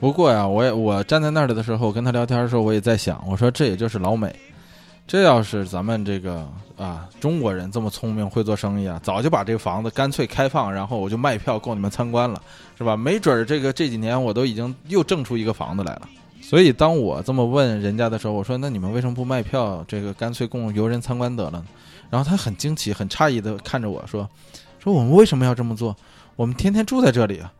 [0.00, 4.34] 不过呀，我也我站在那儿的时候，我跟他聊天的时候，我也在想，我说这也就是老美，
[5.06, 12.40] 这要是咱们这个啊中国人这么聪明会做生意啊，早就把这个房子干脆开放，然后我就卖票供你们参观了，
[12.76, 12.96] 是吧？
[12.96, 16.08] 没准儿这个这几年我都已经又挣出一个房子来了。
[16.40, 21.64] 所以当我这么问人家的时候，我说那你们为什么不卖票，这个干脆供游人参观得了呢？
[22.10, 24.28] 然后他很惊奇、很诧异的看着我说，
[24.78, 25.96] 说我们为什么要这么做？
[26.36, 27.50] 我们天天住在这里啊。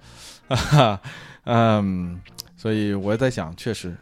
[0.49, 1.01] 啊哈，
[1.45, 2.21] 嗯，
[2.57, 3.97] 所以我在想，确实，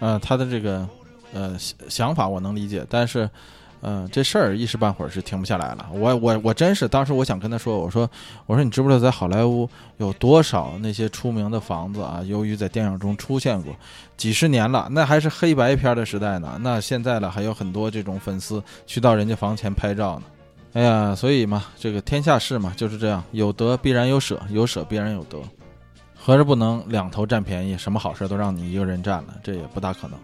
[0.00, 0.88] 呃，他的这个
[1.32, 1.56] 呃
[1.88, 3.28] 想法我能理解，但是，
[3.82, 5.88] 嗯，这事儿一时半会儿是停不下来了。
[5.92, 8.10] 我我我真是当时我想跟他说，我说
[8.46, 12.20] 我说你知不知道在好莱坞有多少那些出名的房子啊？
[12.26, 13.74] 由于在电影中出现过
[14.16, 16.58] 几十年了，那还是黑白片的时代呢。
[16.62, 20.24] 那现在了还有很多这种粉丝去到人家房前拍照呢。
[20.72, 25.38] 哎呀，所以嘛，这个天下事嘛就是这样，有得必然有舍，有舍必然有得。
[26.26, 30.18] 合着不能两头占便宜，什么好事都让你一个人占了，这也不大可能。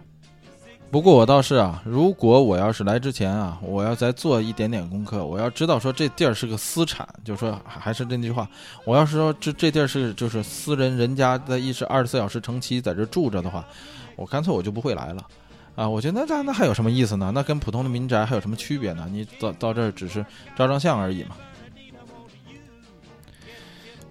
[0.91, 8.49] 不过我倒是啊，如果我要是来之前啊，我要再做一点点功课，我要知道说这地儿是个私产，就说还是那句话，
[8.85, 13.65] 我要是说这这地儿是就是私人人家在一时二十四小时成期在这住着的话，
[14.17, 15.25] 我干脆我就不会来了
[15.77, 15.89] 啊！
[15.89, 17.31] 我觉得那那还有什么意思呢？
[17.33, 19.07] 那跟普通的民宅还有什么区别呢？
[19.09, 21.37] 你到到这儿只是照张相而已嘛。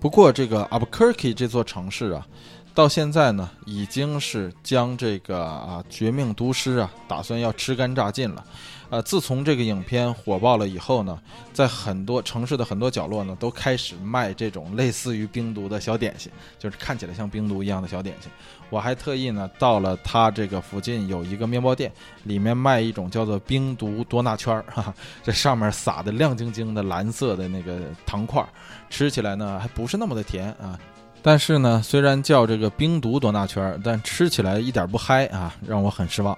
[0.02, 2.26] 不过，这个 Albuquerque 这座城市啊，
[2.74, 8.44] 到现在呢，已经是将这个啊《绝命毒师》啊，打算要吃干榨尽了。
[8.92, 11.18] 呃，自从这个影片火爆了以后呢，
[11.54, 18.30] 在很多城市的很多角落呢，都开始卖这种类似于冰毒的小点心，就是看起来像冰毒一样的小点心。
[18.70, 21.90] 我还特意呢到了他这个附近有一个面包店，
[22.24, 28.46] 里面卖一种叫做冰毒多纳圈儿，哈， 这上面撒的亮晶晶的蓝色的那个糖块，
[28.90, 30.78] 吃起来呢还不是那么的甜啊。
[31.22, 36.38] 但是呢，虽然叫这个冰毒多纳圈儿，但吃起来一点不嗨啊，让我很失望。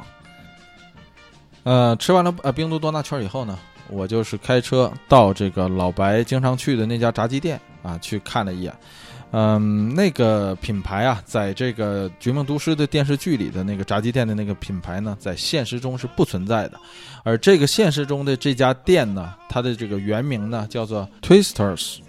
[1.63, 3.57] 呃，吃完了呃冰都多纳圈以后呢，
[3.89, 8.73] 我就是开车到这个老白经常去的那家炸鸡店啊去看了一眼，
[9.31, 16.77] 嗯，那个品牌啊，在这个《绝命毒师》的电视剧里的那个炸鸡店的那个品牌呢，在现实中是不存在的。
[17.23, 21.99] 而这个现实中的这家店呢，它的这个原名呢叫做 Twisters。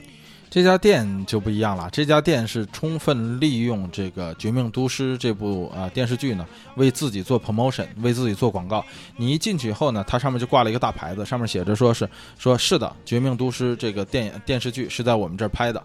[0.54, 8.84] 这家店就不一样了，这家店是充分利用这个《绝命毒师》这部啊电视剧呢，为自己做 promotion，为自己做广告。
[9.16, 15.82] 你一进去以后呢，它上面就挂了一个大牌子，上面写着说是说是的，《绝命毒师》这个电影电视剧是在我们这儿拍的。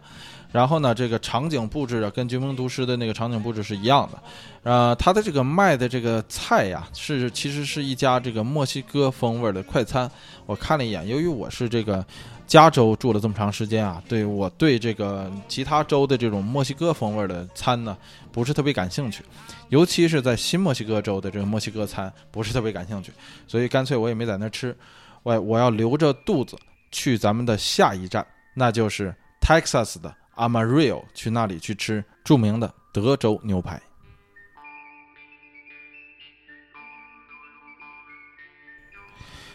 [0.52, 4.22] 然后呢，这个场景布置啊，跟《绝命毒师》的那个场景布置是一样的。
[4.62, 10.10] 呃，它的这个卖的这个菜呀，是其实是一家这个墨西哥风味的快餐。
[10.46, 12.06] 我看了一眼，由于我是这个。
[12.50, 17.96] 加州住了这么长时间啊，对我对这个其他州的这种墨西哥风味的餐呢，
[18.32, 19.24] 不是特别感兴趣，
[19.70, 23.14] 尤其是在新墨西哥州的这个墨西哥餐不是特别感兴趣，
[23.48, 24.76] 所以干脆我也没在那吃，
[25.22, 26.58] 我我要留着肚子
[26.92, 33.80] 去咱们的下一站，那就是 Texas 的 Amarillo，去那里去吃著名的德州牛排。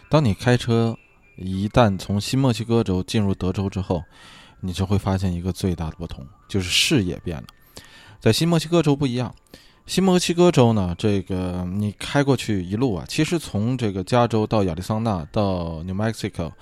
[0.09, 0.97] 当你开车。
[1.37, 4.03] 一旦从新墨西哥州进入德州之后，
[4.61, 7.45] 你就会发现一个最大的不同，就是视野变了。
[8.21, 9.35] 在新墨西哥州不一样，
[9.87, 16.53] 新墨西哥州呢，这个你开过去一路啊，其实从这个加州到亚利桑那到 New Mexico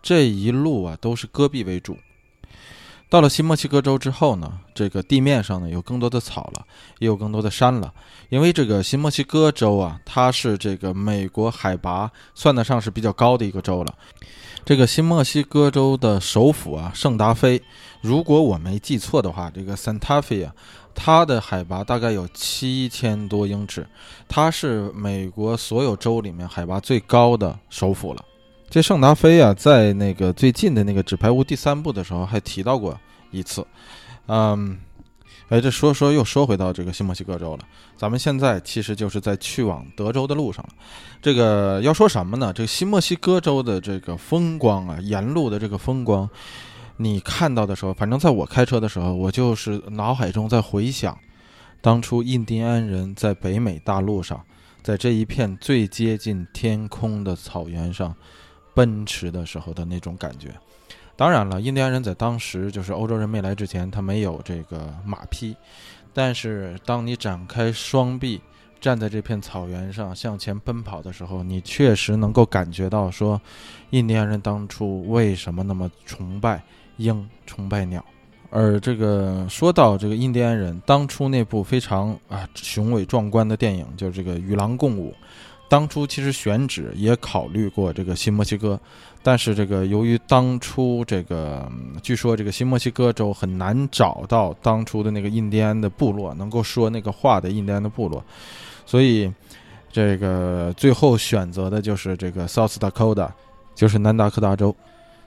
[0.00, 1.98] 这一路啊，都是戈壁为主。
[3.12, 6.64] 到了新墨西哥州之后呢，这个地面上呢有更多的草了，
[6.98, 7.92] 也有更多的山了。
[8.30, 13.94] 因为这个新墨西哥州啊，它是这个美国海拔算得上是比较高的一个州了。
[14.64, 17.60] 这个新墨西哥州的首府啊，圣达菲，
[18.00, 20.54] 如果我没记错的话，这个 Santa Fe 啊，
[20.94, 23.86] 它的海拔大概有七千多英尺，
[24.26, 28.24] 它是美国所有州里面海拔最高的首府了。
[28.72, 32.98] 这圣达菲啊，在那个最近的那个《纸牌屋》第三部的时候还提到过
[33.30, 33.62] 一次，
[34.28, 34.80] 嗯，
[35.50, 37.64] 哎，这说说又说回到这个新墨西哥州了。
[37.98, 40.70] 咱们现在其实就是在去往德州的路上了。
[41.20, 42.50] 这个要说什么呢？
[42.50, 46.26] 这个新墨西哥州的这个风光啊，沿路的这个风光，
[46.96, 51.18] 你看到的时候，反正在我开车的时候，我就是脑海中在回想
[51.82, 54.42] 当初印第安人在北美大陆上，
[54.82, 58.16] 在这一片最接近天空的草原上。
[58.74, 60.48] 奔驰的时候的那种感觉，
[61.14, 65.54] 当然了，印第安人在当时就是欧洲人没来之前，他没有这个马匹，
[66.14, 68.40] 但是当你展开双臂
[68.80, 73.40] 站在这片草原上向前奔跑的时候，你确实能够感觉到说，
[73.90, 76.62] 印第安人当初为什么那么崇拜
[76.96, 78.04] 鹰、崇拜鸟。
[78.50, 85.10] 而这个说到这个印第安人当初那部非常啊雄伟壮观的电影，就是这个《与狼共舞》。
[85.72, 88.78] 当初其实选址也考虑过这个新墨西哥，
[89.22, 91.66] 但是这个由于当初这个
[92.02, 98.22] 据说这个新墨西哥州很难找到当初的那个印第安的部落能够说那个话的印第安的部落，
[98.84, 99.32] 所以
[99.90, 103.30] 这个最后选择的就是这个 South Dakota，
[103.74, 104.76] 就是南达科达州。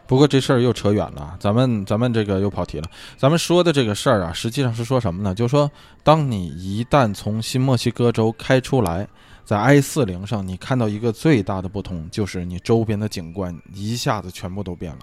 [0.05, 2.87] 不过这事儿又扯远了，咱们咱们这个又跑题了。
[3.17, 5.33] 咱们说的这个事儿啊，实际上是说什么呢？
[5.33, 5.71] 就是说，
[6.03, 9.07] 当你一旦从新墨西哥州开出来。
[9.45, 14.99] 在 I 四零上，你看到一个最大的不同，就是你周边的景观一下子全部都变了。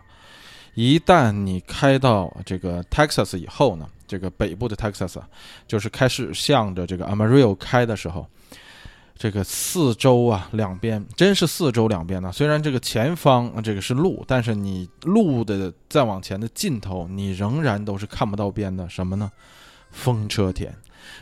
[0.75, 5.17] 一旦你开到这个 Texas 以后呢，这个北部的 Texas，
[5.69, 8.27] 就是开始向着这个 Amarillo 开的时候，
[9.17, 12.33] 这个四周啊两边真是四周两边呢。
[12.33, 18.89] 虽然这个前方这个是路，但是你路的再往前的尽头，你仍然都是看不到边的。
[18.89, 19.31] 什么呢？
[19.91, 20.75] 风车田。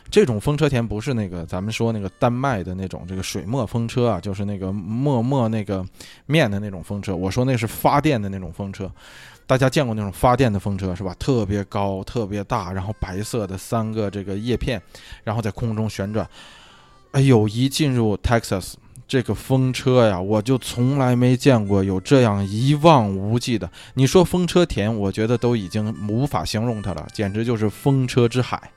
[0.09, 5.85] 这种风车田不是那个咱们说那个丹麦的那种这个水墨风车啊，就是那个墨墨那个
[6.25, 7.15] 面的那种风车。
[7.15, 8.91] 我说那是发电的那种风车，
[9.45, 11.15] 大家见过那种发电的风车是吧？
[11.19, 14.81] 特别高，特别大，然后白色的三个这个叶片，
[15.23, 16.27] 然后在空中旋转。
[17.11, 23.69] 哎呦，一进入 Texas 这个风车呀，我就从来没见过有这样一望无际的。
[23.95, 28.71] 你说风车田，我觉得都已经无法形容它了，简直就是风车之海。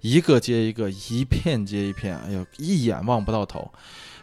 [0.00, 3.70] 一个接一个，一片接一片，哎呦，一眼望不到头。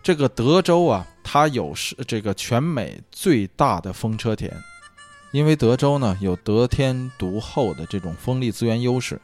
[0.03, 4.53] 这个德州啊，它有是这个全美最大的风车田，
[5.31, 9.19] 因为德州呢有得天独厚的这种风力资源优势。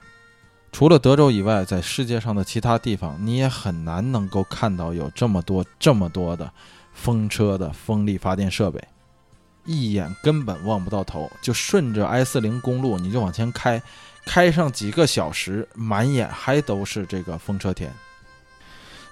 [0.72, 6.52] 除了德州以外，在世界上的其他地方，你也很难能够看到有这么多这么多的
[6.94, 8.82] 风车的风力发电设备，
[9.66, 11.30] 一眼根本望不到头。
[11.42, 13.84] 就顺着 I 四零公路，你就往前开。
[14.26, 17.92] 开上几个小时，满眼还都是这个风车田。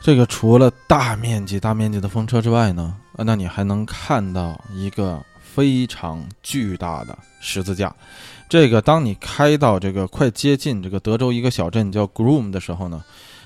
[0.02, 7.94] 这个除了大面积、大面积的风车之外呢，那你还能看到一个非常巨大的十字架。
[8.48, 13.04] 这个，当你开到这个快接近这个德州一个小镇叫 Groom 的时候呢，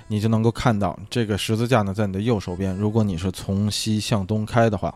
[0.07, 2.76] 你就能够看到这个十字架呢，在你的右手边。
[2.78, 4.93] 如果你是从西向东开的话，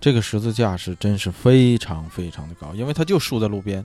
[0.00, 3.84] 这个十字架是真是非常非常的高，因为它就竖在路边，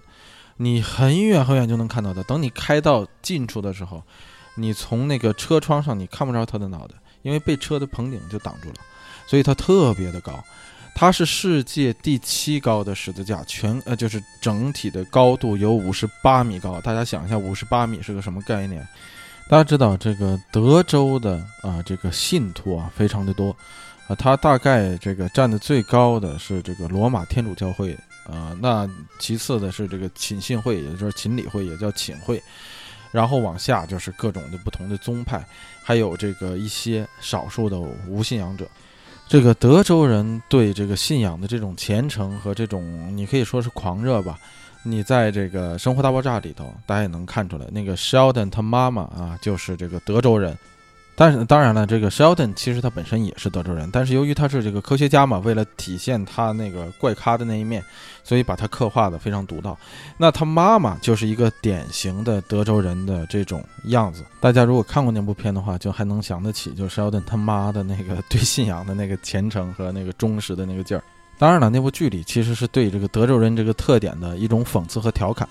[0.57, 2.23] 你很远很远就能看到的。
[2.23, 4.03] 等你开到近处的时候，
[4.55, 8.75] 你从那个车窗上你看不着它的脑袋，因为被车的棚顶就挡住了，
[9.25, 10.43] 所以它特别的高。
[10.95, 16.79] 它是世界第七高的十字架，全呃就是整体的高度有五十八米高。
[16.81, 18.87] 大家想一下，五十八米是个什么概念？
[19.49, 23.49] 大家知道这个德州的啊，这个信徒啊非常的多
[24.07, 32.41] 啊，它大概这个占的最高的是这个罗马天主教会啊，那其次的是这个寝信会，也就是寝礼会，也叫寝会，
[33.11, 35.45] 然后往下就是各种的不同的宗派，
[35.83, 38.67] 还有这个一些少数的无信仰者。
[39.27, 44.37] 这个德州人对这个信仰的这种虔诚和这种，你可以说是狂热吧。
[44.83, 50.57] 你在这个《生活大爆炸》里头，大家也能看出来，那个 Sheldon 他妈妈啊，就是这个德州人。
[51.15, 57.83] 但是当然了，这个 Sheldon 其实他本身也是德州人，但是由于他是这个科学家嘛，为了体现他那个怪咖的那一面，
[58.23, 59.77] 所以把他刻画的非常独到。
[60.17, 64.23] 那他妈妈就是一个典型的德州人的这种样子。
[64.39, 71.03] 大家如果看过那部片的话，就还能想得起，就 Sheldon 他妈的那个对信仰的那个虔诚和那个忠实的那个劲儿。
[71.37, 75.47] 当然了，那部剧里其实是对这个德州人这个特点的一种讽刺和调侃。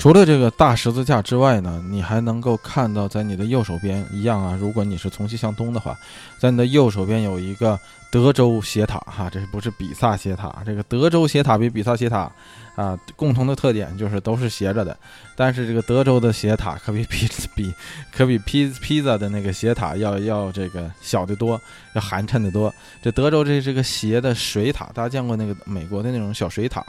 [0.00, 4.56] 除了这个大十字架之外呢，你还能够看到，在你的右手边一样啊。
[4.58, 5.94] 如果你是从西向东的话，
[6.38, 7.78] 在你的右手边有一个
[8.10, 10.62] 德州斜塔哈，这不是比萨斜塔。
[10.64, 12.32] 这个德州斜塔比比萨斜塔
[12.74, 14.96] 啊，共同的特点就是都是斜着的。
[15.36, 17.74] 但是这个德州的斜塔可比 比比
[18.10, 21.60] 可比披披萨的那个斜塔要要这个小得多，
[21.92, 22.72] 要寒碜得多。
[23.02, 26.82] 这德州这这个斜的水塔，大家见过那个美国的那种小水塔，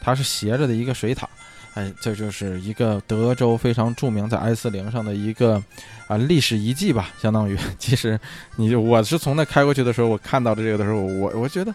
[0.00, 1.28] 它是斜着的一个水塔。
[1.76, 5.62] 哎，这就是一个德州非常著名在 i 四零上的一个
[6.06, 7.54] 啊历史遗迹吧，相当于。
[7.78, 8.18] 其实，
[8.56, 11.74] 你我是从那开过去的时候，我看到的这个的时候，我我觉得，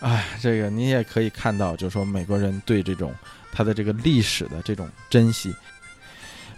[0.00, 3.14] 哎，这个你也可以看到，就是说美国人对这种
[3.52, 5.54] 他的这个历史的这种珍惜。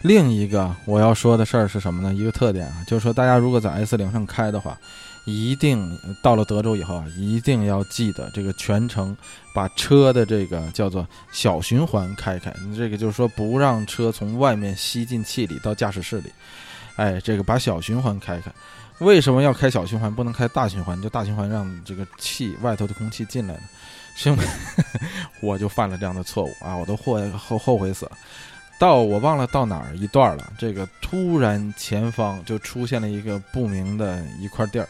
[0.03, 2.15] 另一个我要说的事儿是什么呢？
[2.15, 4.79] 一个特点啊，就是说大家如果在 S 零上开的话。
[5.25, 9.17] 一定到了德州以后啊，一定要记得这个全程
[9.55, 12.53] 把车的这个叫做小循环开开。
[12.65, 16.33] 你这个就是说不让车从外面吸进气里到驾驶室里，
[16.97, 18.51] 哎，这个把小循环开开。
[18.99, 21.01] 为什么要开小循环，不能开大循环？
[21.01, 23.61] 就大循环让这个气外头的空气进来呢？
[24.17, 24.45] 是因为
[25.41, 28.13] 我就犯了这样的错误啊，我都后后后悔死了。
[28.79, 34.89] 到我忘了到哪儿一段了，这个突然前方就出现了一个不明的一块地儿。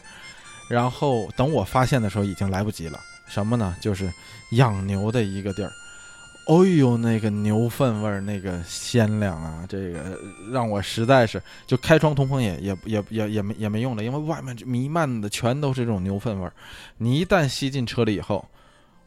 [0.71, 3.75] 然后等我发现的时候已经来不及了，什么呢？
[3.81, 4.11] 就是
[4.51, 5.71] 养牛的一个地儿。
[6.47, 9.65] 哦呦，那个牛粪味儿，那个鲜亮啊！
[9.69, 10.17] 这个
[10.51, 16.53] 让我实在是就开窗通风也也也也也没也没用了，因为外面弥漫的全都是这种牛粪味儿。
[16.97, 18.43] 你一旦吸进车里以后。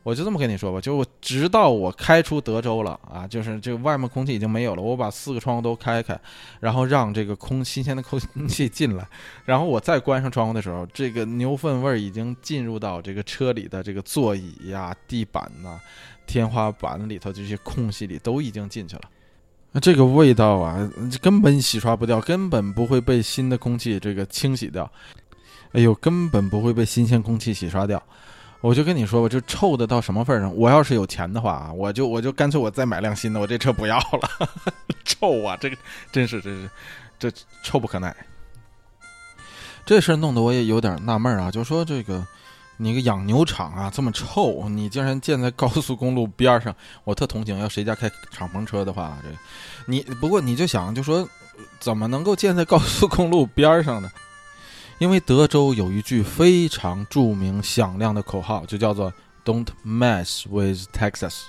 [0.04, 6.16] 我就这么跟你说吧，就直到我开出德州了啊，就是这个外面空气已经没有了，我把四个窗户都开开，
[6.60, 9.08] 然后让这个空新鲜的空气进来，
[9.46, 15.80] 然后我再关上窗户的时候，这个牛粪味儿已经进入到这个车里的这个座椅呀、地板呐、
[16.26, 19.02] 天花板里头这些空隙里都已经进去了。
[19.72, 20.86] 那这个味道啊，
[21.22, 24.88] 根本洗刷不掉，根本不会被新的空气这个清洗掉，
[25.72, 28.00] 哎呦，根本不会被新鲜空气洗刷掉。
[28.64, 30.56] 我就跟你说吧，就臭的到什么份上？
[30.56, 34.48] 我要是有钱的话啊，我就我就干脆我再买辆新的，我这车不要了，
[35.04, 35.54] 臭啊！
[35.60, 35.76] 这个
[36.10, 36.70] 真是真是，
[37.18, 37.30] 这
[37.62, 38.16] 臭不可耐。
[39.84, 42.26] 这事儿弄得我也有点纳闷啊，就说这个
[42.78, 47.58] 你个养牛场啊这么臭，你竟然建在高速公路边上，我特同情。
[47.58, 49.28] 要谁家开敞篷车的话，这
[49.84, 51.28] 你不过你就想就说，
[51.80, 54.10] 怎么能够建在高速公路边上呢？
[54.98, 59.12] 因为德州有一句非常著名响亮的口号，就叫做
[59.44, 61.42] “Don't mess with Texas”。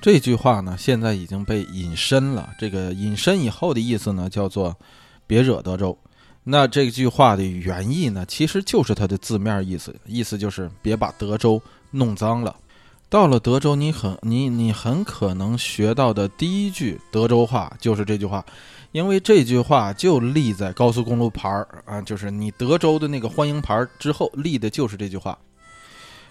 [0.00, 2.50] 这句话呢，现在已经被引申了。
[2.58, 4.76] 这个引申以后的意思呢，叫做
[5.26, 5.96] “别惹德州”。
[6.44, 11.62] 那这句话的原意呢，其实就是它的字面意思，意思就是别把德州
[11.92, 12.56] 弄脏了。
[13.08, 18.44] 到了德州，你很你你很可能学到的第一句德州话就是这句话。
[18.92, 25.36] 因为这句话就立在高速公路牌儿啊，就是你德州的那个欢迎牌之后立的就是这句话。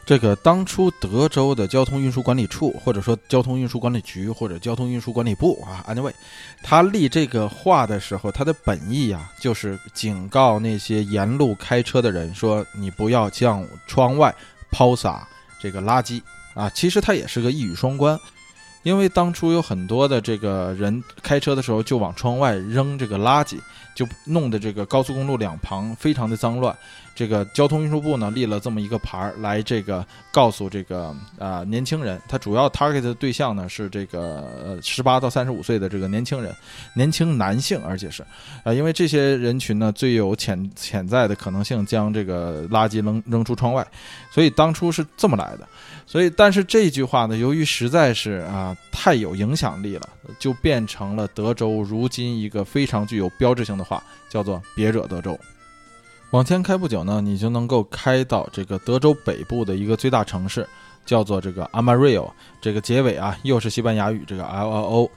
[0.03, 6.11] 这个当初德州的交通运输管理处，或者说交通运输管理局，或者交通运输管理部啊，anyway，
[6.63, 14.33] 他立这个话的时候，他的本意啊，就是警告那些沿路开车的人，说你不要向窗外
[14.71, 15.27] 抛洒
[15.59, 16.21] 这个垃圾。
[16.53, 18.19] 啊，其实他也是个一语双关。
[18.83, 23.59] 因为当初有很多的这个人开车的时候就往窗外扔这个垃圾，
[23.95, 26.75] 就弄得这个高速公路两旁非常的脏乱。
[27.13, 36.55] 这个交通运输部呢立了这么一个牌儿来这个告诉这个啊年轻人，他主要 target 的对象呢是这个呃十八到三十五岁的这个年轻人，
[36.95, 38.23] 年轻男性，而且是
[38.63, 43.85] 啊，因为这些人群呢最有潜潜在的可能性将这个垃圾扔扔出窗外，
[44.31, 45.67] 所以当初是这么来的。
[46.11, 55.39] 所以，但是这句话呢，由于实在是啊太有影响力了，就变成了德州如今一个非常具有标志性的话，叫做“别惹德州”。
[56.31, 60.67] 往前开不久呢，你就能够开到这个德州北部的一个最大城市，
[61.05, 62.29] 叫做这个 Amarillo。
[62.59, 65.11] 这个结尾啊，又是西班牙语这个 L L O。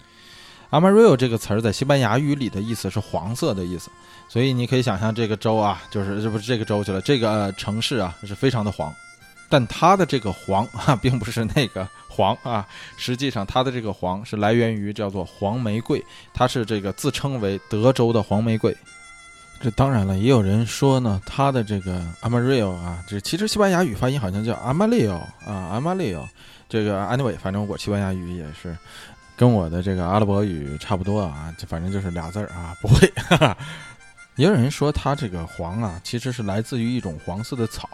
[0.71, 3.91] Amarillo 这个词儿在西班牙语里的意思是黄色的意思，
[4.29, 8.95] 所以你可以想象这个州啊，就是这不是这个州去了，这个城市啊是非常的黄。
[9.49, 12.67] 但它的这个黄啊， 并不是那个黄啊，
[12.97, 18.77] 实际上它的这个黄是来源于叫做黄玫瑰，它是这个自称为德州的黄玫瑰。
[19.61, 26.27] 这当然了，也有人说呢，它的这个 Amarillo 啊，这其实西班牙语发音好像叫 Amarillo 啊，Amarillo。
[26.69, 28.77] 这个 anyway，反正我西班牙语也是
[29.37, 33.13] 跟我的这个阿拉伯语差不多啊，就反正就是俩字儿啊，不会。
[34.37, 37.89] 也有人说它这个黄啊，其实是来自于一种黄色的草。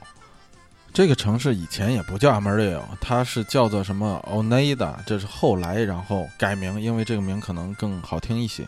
[0.93, 8.67] 这个城市以前也不叫 Amarillo，它是叫做什么 Oneida，这是后来然后改名，因为这个名可能更好听一些。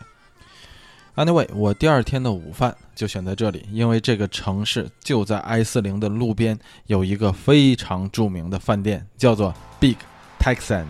[1.15, 6.57] Anyway，我第二天的午饭就选在这里，因为这个城市就在 I 四零的路边
[6.87, 9.97] 有一个非常著名的饭店，叫做 Big
[10.39, 10.85] Texan，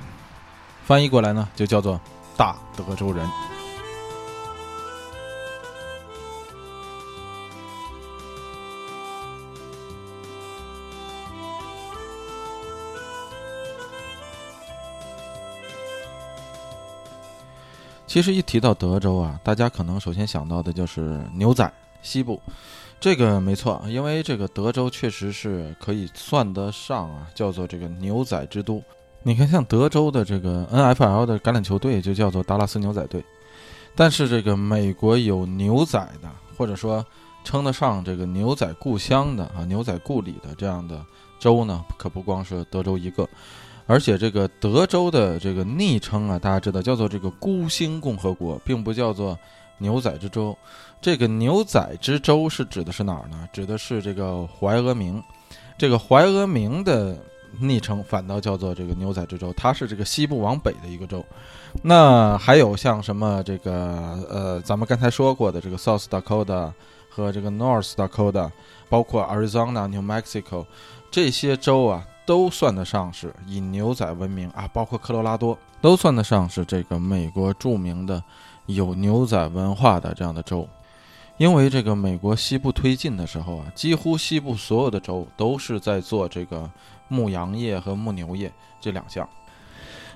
[0.85, 1.99] 翻译过来呢就叫做
[2.37, 3.52] 大德州人。
[18.13, 22.39] 其实一提到德州啊，大家可能首先想到的就是牛仔西部，
[22.99, 28.79] 这个没错，因为这个德州确实是可以算得上啊，叫做这个牛仔之都。
[29.23, 33.25] 你看，像德州的这个 NFL 的橄榄球队就叫做达拉斯牛仔队，
[33.95, 37.03] 但是这个美国有牛仔的，或者说
[37.43, 41.03] 称得上这个牛仔故乡的啊，牛仔故里的这样的
[41.39, 43.27] 州呢，可不光是德州一个。
[43.93, 49.37] 而且这个德州的这个昵称啊，大家知道叫做这个孤星共和国，并不叫做
[49.77, 50.57] 牛仔之州。
[50.99, 53.47] 这个牛仔之州是指的是哪儿呢？
[53.53, 55.21] 指的是这个怀俄明。
[55.77, 57.15] 这个怀俄明的
[57.59, 61.23] 昵称反倒叫做这个牛仔之州，它是这个西部往北的一个州。
[61.83, 66.73] 那还有像什么这个呃，咱们刚才说过的这个 South Dakota
[67.09, 68.49] 和这个 North Dakota，
[68.89, 70.65] 包括 Arizona、New Mexico
[71.11, 72.03] 这些州啊。
[72.25, 78.23] 都算得上是以牛仔闻名啊，包括科罗拉多都算得上是这个美国著名的
[78.67, 80.67] 有牛仔文化的这样的州。
[81.37, 86.69] 因为这个美国西部推进的时候啊，几乎西部所有的州都是在做这个
[87.07, 89.27] 牧羊业和牧牛业这两项。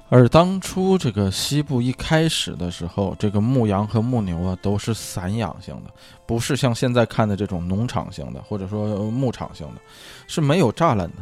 [0.10, 5.92] 而当初这个西部一开始的时候，这个牧羊和牧牛啊都是散养型的，
[6.26, 9.82] 不是像现在看的这种农场型的，或者说牧场型的，
[10.28, 11.16] 是没有栅栏的。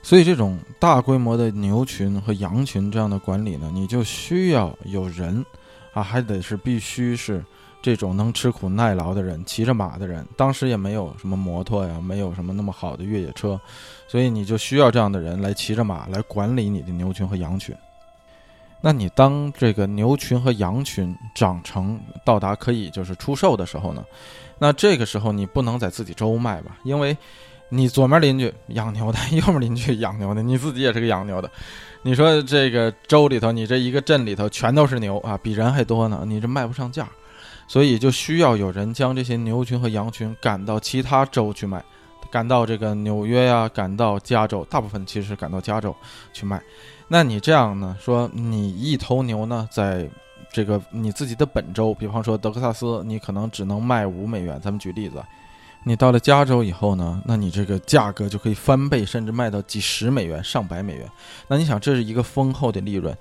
[0.00, 5.44] 所以，这种大规模的牛群和羊群这样的管理呢，你就需要有人，
[5.92, 7.44] 啊，还得是必须是
[7.82, 10.26] 这种能吃苦耐劳的人，骑着马的人。
[10.34, 13.60] 当时也没有什么摩托呀，没有什么那么好的越野车，
[14.06, 17.76] 所以你就需要这样的人来骑着马来管理你的牛群和羊群。
[18.80, 24.02] 那你当这个牛群和羊群长成到达可以就是出售的时候呢，
[24.58, 27.14] 那这个时候你不能在自己州卖吧，因为。
[27.70, 31.50] 你左面邻居养牛的， 右面邻居养牛的，你自己也是个养牛的。
[32.02, 37.08] 你说这个州里头，你这一个镇里头全都是牛啊，比人还多呢，你这卖不上价，
[37.66, 41.84] 所以就需要有人将这些牛群和羊群赶到其他州去卖，
[42.30, 45.94] 赶到这个纽约呀，赶到加州，大部分其实赶到加州
[46.32, 46.62] 去卖。
[47.08, 47.96] 那你这样呢？
[48.00, 50.08] 说你一头牛呢，在
[50.52, 54.58] 这个你自己的本州，比方说德克萨斯，你可能只能卖五美元。
[54.62, 55.22] 咱们举例子。
[55.84, 61.08] 你到了加州以后呢，那你这个价格就可以翻倍，甚至卖到几十美元、上百美元。
[61.48, 63.16] 那你想，这是一个丰厚的利润。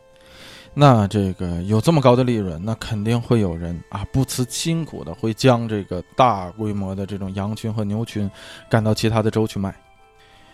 [0.73, 8.29] 那这个有这么高的利润，那肯定会有人啊不辞辛苦的会将这个大规模的这种羊群和牛群
[8.69, 9.73] 赶到其他的州去卖。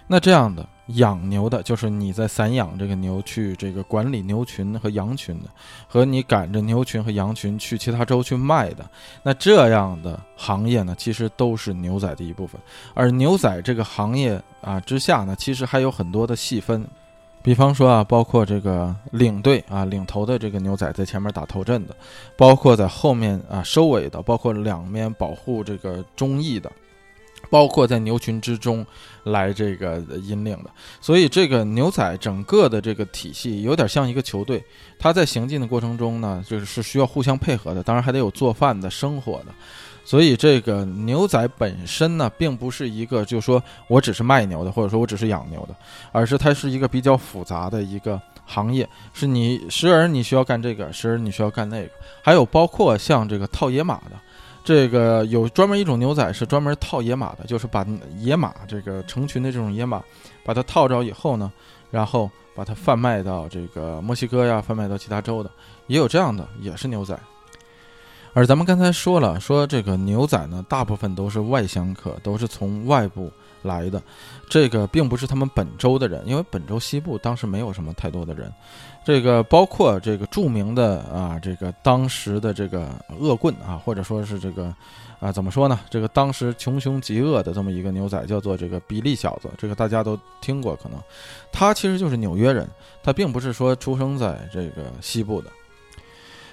[0.08, 0.68] 那这样的。
[0.98, 5.48] 养牛的，就是你在散养这个牛去这个管理牛群和羊群的，
[5.88, 8.86] 和你赶着牛群和羊群去其他州去卖的，
[9.24, 12.60] 那这样的行业呢，其实都是牛仔的一部分。
[12.94, 16.86] 而牛仔这个行业啊之下呢，其实还有很多的细分，
[17.42, 21.96] 比方说啊，包括这个领队啊，领头的这个牛仔在前面打头阵的，
[22.36, 26.70] 包括在后面啊收尾的，包括两面保护这个中翼的，
[27.50, 28.86] 包括在牛群之中
[29.24, 30.70] 来这个引领的。
[31.02, 34.64] 所以这个牛仔整个的这个体系有点像一个球队，
[35.00, 39.54] 他在行进的过程中呢，就是需要互相配合的，当然还得有做饭的、生火的。
[40.06, 45.74] 所以这个牛仔本身呢，并不是一个，就说我只是卖牛的，或者说我只是养牛的，
[46.12, 51.90] 而是它是一个比较复杂的一个行业，是你时而你需要干这个，时而你需要干那个，
[52.22, 54.20] 还有包括像这个套野马的，
[54.64, 57.86] 这个有专门一种牛仔是专门套野马的，就是把
[58.18, 60.02] 野马这个成群的这种野马，
[60.44, 61.52] 把它套着以后呢，
[61.92, 65.52] 然后把它贩卖到这个墨西哥呀，贩卖到其他州的，
[65.88, 67.18] 也有这样的，也是牛仔。
[68.36, 74.02] 而咱们刚才说了，说这个牛仔呢，大部分都是外乡客，都是从外部来的，
[74.50, 78.52] 这个并不是他们本州的人，因为本州西部当时没有什么太多的人，
[79.04, 82.90] 这个包括这个著名的啊，这个当时的这个
[83.20, 84.74] 恶棍啊，或者说是这个
[85.20, 85.80] 啊，怎么说呢？
[85.90, 90.98] 这个当时穷凶极恶的这么一个牛仔，叫做这个比利小子，这个大家都听过，可能
[91.52, 92.68] 他其实就是纽约人，
[93.04, 95.50] 他并不是说出生在这个西部的。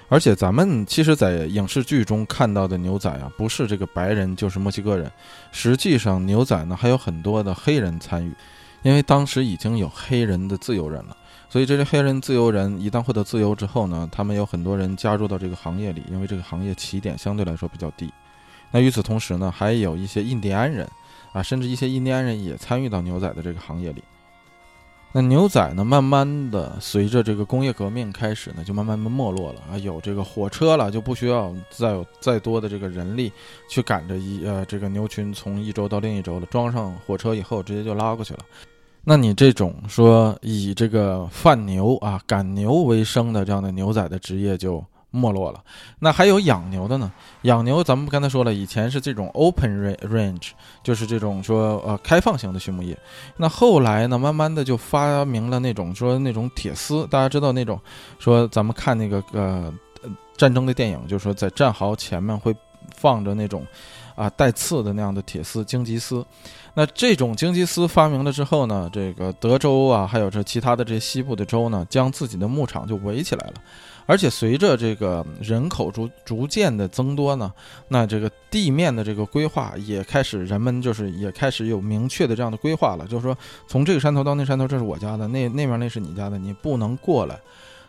[0.09, 5.09] 而且咱们其实，在影视剧中看到的牛仔啊，不是这个白人，就是墨西哥人。
[5.53, 8.33] 实际上，牛仔呢还有很多的黑人参与，
[8.81, 11.15] 因为当时已经有黑人的自由人了。
[11.51, 18.09] 所以，这些黑人自由人一旦获得自由之后呢，他们有很多人加入到这个行业里，因为这个行业起点相对来说比较低。
[18.71, 20.87] 那与此同时呢，还有一些印第安人
[21.33, 24.01] 啊，甚至一些印第安人也参与到牛仔的这个行业里。
[25.11, 29.77] 那牛仔呢，慢慢的随着这个工业革命开始呢，就慢慢没落了啊。
[29.77, 33.29] 有这个火车了，就不需要再有再多的这个人力
[33.69, 36.45] 去赶着一呃这个牛群从一周到另一周了。
[36.45, 38.39] 装上火车以后，直接就拉过去了。
[39.03, 44.83] 那你这种说以这个贩牛啊、赶牛为生的这样的牛仔的职业就。
[45.13, 45.61] 没落了，
[45.99, 47.11] 那还有养牛的呢？
[47.41, 52.97] 养牛，咱们刚才说了，以前是这种 open range，就是这种说呃开放型的畜牧业。
[53.35, 57.77] 那后来呢，慢慢的就发明了那种说那种铁丝，大家知道那种
[58.19, 59.73] 说咱们看那个呃
[60.37, 62.55] 战争的电影，就是说在战壕前面会
[62.95, 63.67] 放着那种
[64.21, 66.25] 啊带刺的那样的铁丝荆棘丝。
[66.73, 73.53] 那这种荆棘丝发明了之后呢，这个德州啊，还有这其他的这西部的州呢，将自己的牧场就围起来了。
[74.05, 77.51] 而且随着这个人口逐逐渐的增多呢，
[77.87, 87.39] 那这个地面的这个规划也开始，人们就是也开始有明确的这样的规划了，就是说从这个山头到那山头，这是我家的，那那面那是你家的，你不能过来，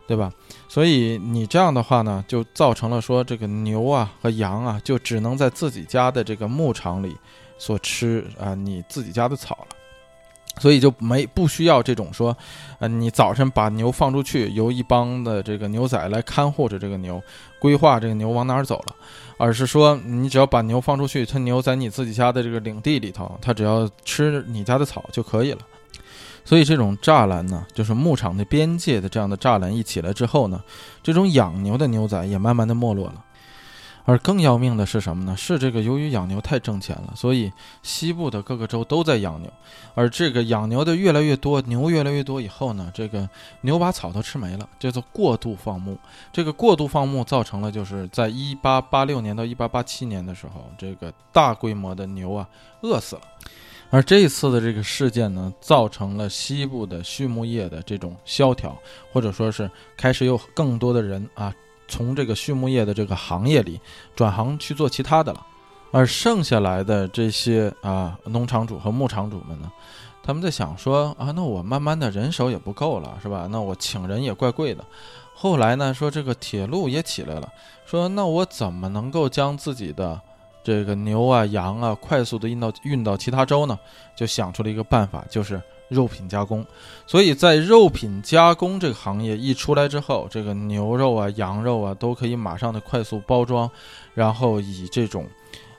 [0.07, 0.30] 对吧？
[0.68, 7.16] 所以你这样的话呢，就造成了说这个牛啊和羊啊，就只能在自己家的这个牧场里
[7.59, 9.76] 所吃啊你自己家的草了。
[10.59, 12.36] 所以就没不需要这种说，
[12.78, 17.22] 呃，你早晨把牛放出去，由一帮的这个牛仔来看护着这个牛，
[17.59, 18.94] 规划这个牛往哪儿走了，
[19.38, 25.61] 而是说你只要把牛放出去，它牛在你自己家的这个领地里头，它只要吃你家的草就可以了。
[26.45, 30.62] 所以这种栅栏呢，就是牧场的边界的这样的栅栏一起来之后呢，
[31.03, 33.24] 这种养牛的牛仔也慢慢的没落了。
[34.05, 35.36] 而更要命的是什么呢？
[35.36, 37.53] 是这个，由于养牛太挣钱了，所以
[37.84, 39.49] 西部的各个州都在养牛。
[39.95, 43.28] 而这个养牛的越来越多，牛越来越多以后呢，这个
[43.61, 45.97] 牛把草都吃没了，叫做过度放牧。
[46.32, 52.49] 这个过度放牧造成了，就是在一八八六年到一八八七年的时候，这个大规模的牛啊
[52.80, 53.22] 饿死了。
[53.93, 58.74] 而这一次的这个事件呢，造成了西部的畜牧业的这种萧条，
[59.12, 61.55] 或者说是开始有更多的人啊。
[61.88, 63.78] 从这个畜牧业的这个行业里
[64.16, 65.47] 转行去做其他的了，
[65.90, 69.70] 而剩下来的这些啊农场主和牧场主们呢，
[70.22, 73.47] 他们在想说啊，那我慢慢的人手也不够了，是吧？
[73.51, 74.82] 那我请人也怪贵的。
[75.34, 77.53] 后来呢，说这个铁路也起来了，
[77.84, 80.18] 说那我怎么能够将自己的
[80.63, 83.79] 这个牛啊羊啊快速的运到运到其他州呢？
[84.17, 85.61] 就想出了一个办法，就是。
[85.89, 86.65] 肉品加工，
[87.07, 93.71] 所以在肉品加工这个行业一出来之后，这个牛肉啊、羊肉啊都可以马上的快速包装，
[94.15, 95.27] 然后以这种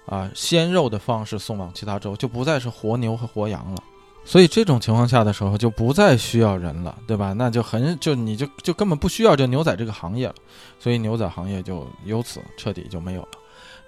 [0.05, 3.81] 啊鲜肉的方式送往其他州，就不再是活牛和活羊了。
[4.23, 7.33] 所以这种情况下的时候，就不再需要人了，对吧？
[7.33, 10.35] 那就很就你就就根本不需要这牛仔这个行业了，
[10.77, 13.29] 所以牛仔行业就由此彻底就没有了。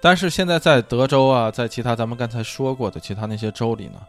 [0.00, 4.00] 但是现在在德州啊，在其他咱们刚才说过的其他那些州里呢。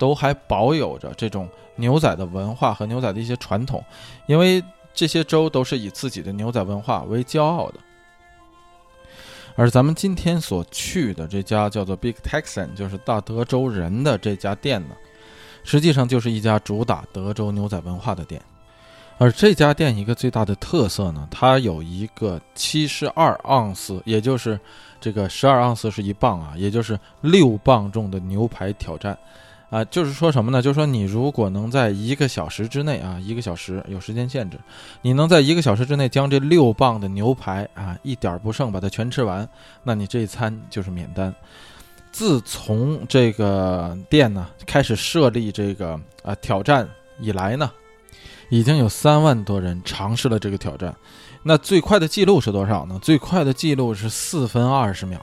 [0.00, 3.84] 都还保有着这种牛仔的文化和牛仔的一些传统，
[4.24, 4.64] 因为
[4.94, 7.74] 这些州都是以自己的牛仔文化为骄傲的。
[9.56, 14.96] 而咱们今天所去的这家叫做 Big Texan，就是大德州人的这家店呢，
[15.64, 18.40] 实际上就是一家主打德州牛仔文化的店。
[19.18, 24.58] 而这家店一个最大的特色呢，它有一个七十二盎司，也就是
[25.00, 29.16] 这个十二盎司是一磅啊，也就是六磅重的牛排挑战。
[29.70, 30.60] 啊，就是说什么呢？
[30.60, 34.58] 就是说你如果能在一个小时之内啊，一个小时有时间限制，
[35.00, 39.48] 你能在一个小时之内将这六磅的牛排啊一点不剩把它全吃完，
[39.84, 41.32] 那你这一餐就是免单。
[42.10, 46.88] 自从这个店呢开始设立这个啊挑战
[47.20, 47.70] 以来呢，
[48.48, 50.92] 已经有三万多人尝试了这个挑战。
[51.42, 52.98] 那最快的记录是多少呢？
[53.00, 55.20] 最快的记录是四分二十秒。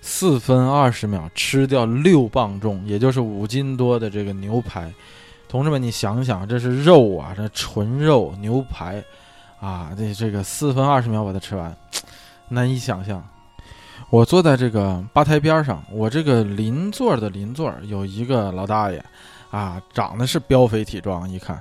[0.00, 4.90] 四分二十秒吃掉六磅重，也就是五斤多的这个牛排，
[5.48, 9.02] 同志们，你想想，这是肉啊，这纯肉牛排，
[9.60, 11.76] 啊，这这个四分二十秒把它吃完，
[12.48, 13.22] 难以想象。
[14.08, 19.04] 我坐在这个吧台边上，我这个邻座的邻座有一个老大爷，
[19.50, 21.60] 啊，长得是膘肥体壮，一看，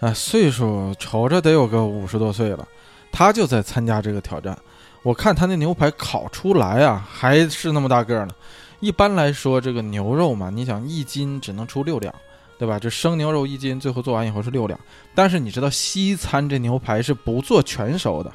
[0.00, 2.66] 啊，岁数瞅着得有个五十多岁了，
[3.10, 4.56] 他就在参加这个挑战。
[5.02, 8.34] 我看他那牛排烤出来啊，还是那么大个呢。
[8.80, 12.14] 一般来说，这个牛肉嘛，你想一斤只能出六两，
[12.58, 12.78] 对吧？
[12.78, 14.78] 这生牛肉一斤，最后做完以后是六两。
[15.14, 18.30] 但是你知道西餐这牛排是不做全熟的，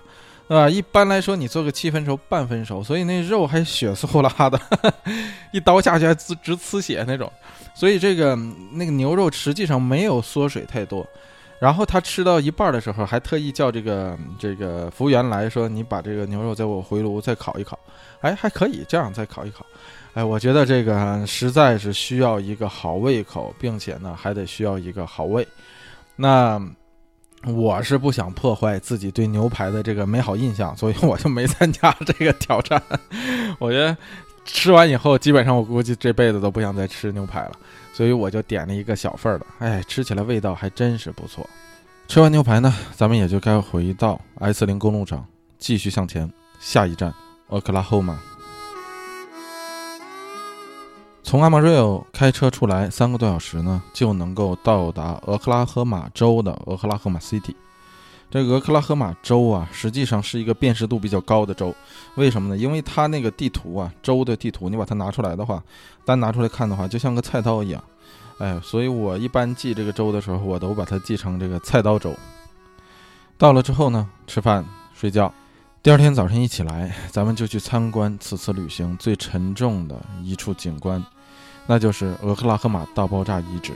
[0.48, 0.68] 对吧？
[0.68, 4.60] 一般来说你做个七分熟、半分熟，所以那肉还血丝呼啦的，
[5.54, 7.32] 一刀下去还直直呲血那种。
[7.76, 8.36] 所以这个
[8.72, 11.06] 那个牛肉实际上没有缩水太多。
[11.62, 17.78] 然后他吃到一半的时候，还特意叫这个这个服务员来说：“你把这个牛肉在我回炉再烤一烤。”
[18.22, 19.64] 哎，还可以这样再烤一烤。
[20.16, 25.48] 哎，我觉得这个实在是需要一个好胃口，并且呢还得需要一个好胃。
[26.16, 26.60] 那
[27.46, 32.82] 我是不想破坏自己对牛排的这个美好印象，所以我就没参加这个挑战。
[33.60, 33.96] 我觉得
[34.46, 37.52] 吃完以后，基本上我估计这辈子都不想再吃牛排了。
[37.94, 41.48] 所以我就点了一个小份的，哎，吃起来味道还真是不错。
[42.08, 45.26] 吃完牛排呢，咱们也就该回到 S 零公路上
[45.58, 46.32] 继续向前。
[46.60, 47.14] 下一站，
[47.48, 48.20] 俄克拉荷马。
[51.24, 57.56] 从阿马瑞欧开车出来三个多小时呢，就能够到达俄克拉荷马州的俄克拉荷马 City。
[58.32, 61.76] 这俄克拉荷马州啊，实际上是一个辨识度比较高的州，
[62.16, 62.58] 为什么呢？
[62.58, 65.62] 因为它那个地图啊，州的地图，你把它拿出来的话，
[66.06, 67.84] 单拿出来看的话，就像个菜刀一样，
[68.38, 72.16] 哎，所以我一般记这个州的时候，我都把它记成这个菜刀州。
[73.38, 74.64] 到了之后呢，吃饭
[74.96, 75.34] 睡觉，
[75.84, 81.04] 第二天早晨一起来，咱们就去参观此次旅行最沉重的一处景观，
[81.68, 83.74] 那就是俄克拉荷马大爆炸遗址。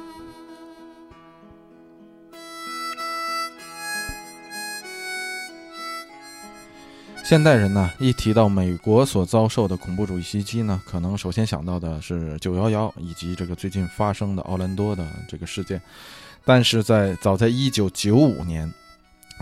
[7.25, 15.81] 现代人呢，一提到美国所遭受的恐怖主义袭击呢，可能首先想到的是九幺幺以及这个最近发生的奥兰多的这个事件。
[16.43, 18.71] 但是在早在一九九五年，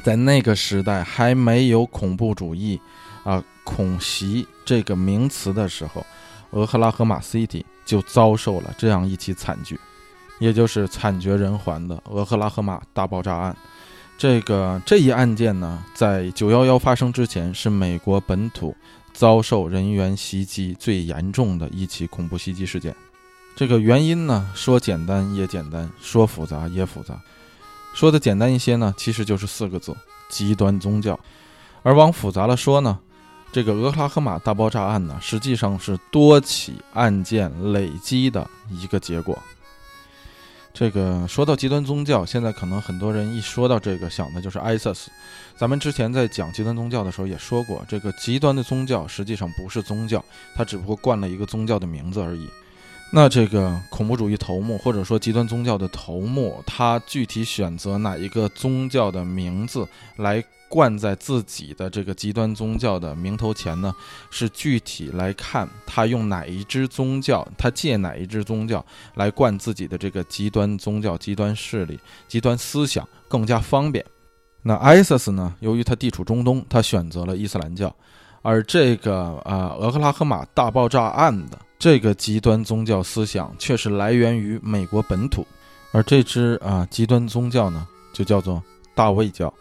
[0.01, 2.79] 在那个时代还没有恐怖主义
[3.25, 6.05] 啊恐袭这个名词的时候，
[6.51, 9.77] 俄克拉荷马 City 就遭受了这样一起惨剧，
[10.39, 13.57] 也就是惨绝人寰的俄克拉荷马大爆炸案。
[14.23, 18.73] 这个这一案件呢，在九幺幺发生之前，是美国本土
[19.11, 22.95] 遭受人员袭击最严重的一起恐怖袭击事件。
[23.53, 27.19] 这个原因呢，说简单也简单，说复杂也复杂。
[27.93, 29.93] 说的简单一些呢，其实就是四个字：
[30.29, 31.19] 极端宗教。
[31.81, 32.97] 而往复杂了说呢，
[33.51, 39.37] 这个俄克拉荷马大爆炸案呢，实际上是多起案件累积的一个结果。
[40.73, 45.05] 这个说到极端宗教，现在可能很多人一说到这个想的就是 ISIS。
[45.55, 50.23] 咱们之前在讲极端宗教的时候也说过，这个极端的宗教实际上不是宗教，
[50.55, 52.49] 它只不过冠了一个宗教的名字而已。
[53.11, 60.43] 那这个恐怖主义头目或者说极端宗教的头目，他具体选择哪一个宗教的名字来？
[60.73, 63.93] 冠在自己的这个极端宗教的名头前呢，
[64.31, 74.03] 是具体来看他用哪一支宗教，他借哪一支宗教来冠自己的这个极端宗教、极端势力、极端思想更加方便。
[74.63, 77.95] 那 ISIS 呢，由于他地处中东，他选择了伊斯兰教，
[78.41, 85.45] 而这个啊俄克拉荷马大爆炸案的这个极端宗教思想却是来源于美国本土，
[85.91, 88.59] 而这支啊极端宗教呢，就叫做
[88.95, 89.53] 大卫教。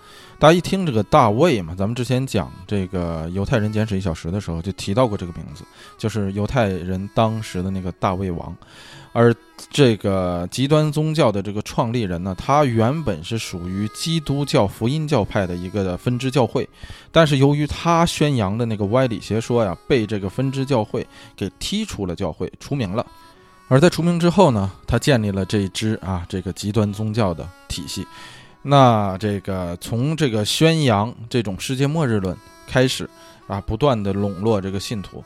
[0.42, 5.62] 大家一听这个大卫嘛，咱们之前讲这个犹太人简史一小时的时候就提到过这个名字，
[5.96, 8.52] 就是犹太人当时的那个大卫王。
[9.12, 9.32] 而
[9.70, 16.68] 这个极端宗教的这个创立人呢，他原本是属于基督教福音教派的一个分支教会，
[17.12, 23.06] 但是由于他宣扬的那个歪理邪说呀，被这个分支教会给踢出了教会，除名了。
[23.68, 28.04] 而在除名之后呢，他建立了这一支啊这个极端宗教的体系。
[28.62, 32.36] 那这个从这个宣扬这种世界末日论
[32.66, 33.08] 开始
[33.46, 35.22] 啊，不断的笼络这个信徒。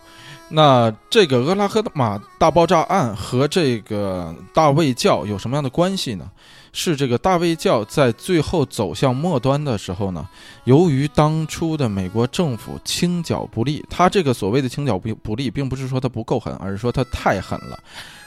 [0.49, 6.31] 那这个俄拉赫马大爆炸案和这个大卫教有什么样的关系呢？
[6.73, 10.29] 是这个大卫教在最后走向末端的时候呢，
[10.65, 17.79] 由于当初的美国政府清剿不力，他这个所谓的清剿不不力，并不是说他不够狠，而是说他太狠了。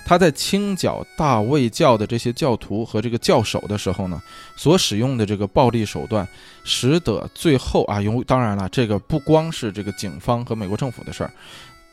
[0.10, 4.20] 他在清剿大卫教的这些教徒和这个教首的时候呢，
[4.56, 6.28] 所使用的这个暴力手段，
[6.64, 11.32] 使得最后啊，由当然了，这个不光是这个警方和美国政府的事儿。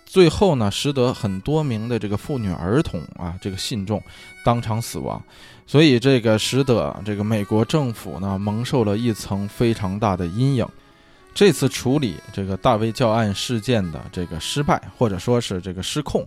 [0.07, 4.03] 最后呢，使得很多名的这个妇女儿童啊，这个信众
[4.43, 5.23] 当场死亡，
[5.67, 10.67] 所以这个使得这个美国政府呢蒙受了一层非常大的阴影。
[11.35, 16.27] 这次处理这个大卫教案事件的这个失败，或者说是这个失控，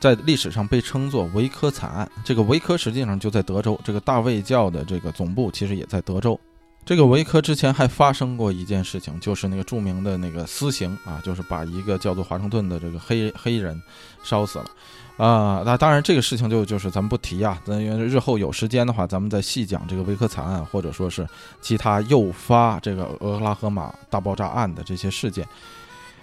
[0.00, 2.10] 在历史上被称作维科惨案。
[2.24, 6.40] 这个维科实际上就在德州，这个大卫教的这个总部其实也在德州。
[6.82, 13.80] 这个维科之前还发生过一件事情，就是那个著名的那个私刑啊，就是把一个叫做华盛顿的这个黑黑人
[14.24, 14.70] 烧死了，
[15.18, 21.28] 啊，那当然这个事情就就是咱们不提啊，咱因为日后有时间的话，咱们再细讲这个维科惨案，或者说是
[21.60, 25.46] 其他诱发这个俄克拉荷马大爆炸案的这些事件。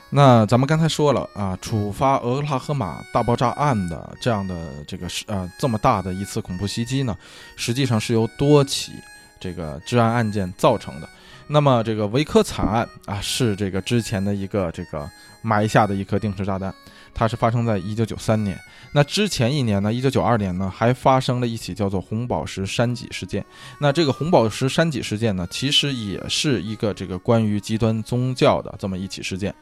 [0.10, 7.18] 那咱们刚才说了啊，触发俄克拉荷马大爆炸案的这样的这个是呃这么大的一次恐怖袭击呢，
[7.55, 8.91] 实际上是由多起。
[9.39, 11.08] 这个治安案件造成的，
[11.45, 15.08] 那么这个维科惨案啊，是这个之前的一个这个
[15.43, 16.74] 埋下的一颗定时炸弹，
[17.14, 18.60] 它是发生在一九九三年。
[18.93, 23.45] 那之前一年呢，一九九二年呢，还发生了一起叫做红宝石山脊事件。
[23.80, 29.53] 那这个红宝石山脊事件呢，其实也是一个这个关于极端宗教的这么一起事件，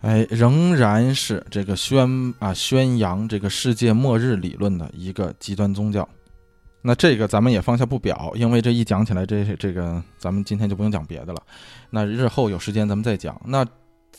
[0.00, 6.08] 哎，仍然是这个宣啊宣扬这个世界末日理论的一个极端宗教。
[6.82, 11.42] 那这个咱们也放下不表，因为这一讲起来，这这个咱们今天就不用讲别的了。
[11.90, 13.38] 那日后有时间咱们再讲。
[13.44, 13.66] 那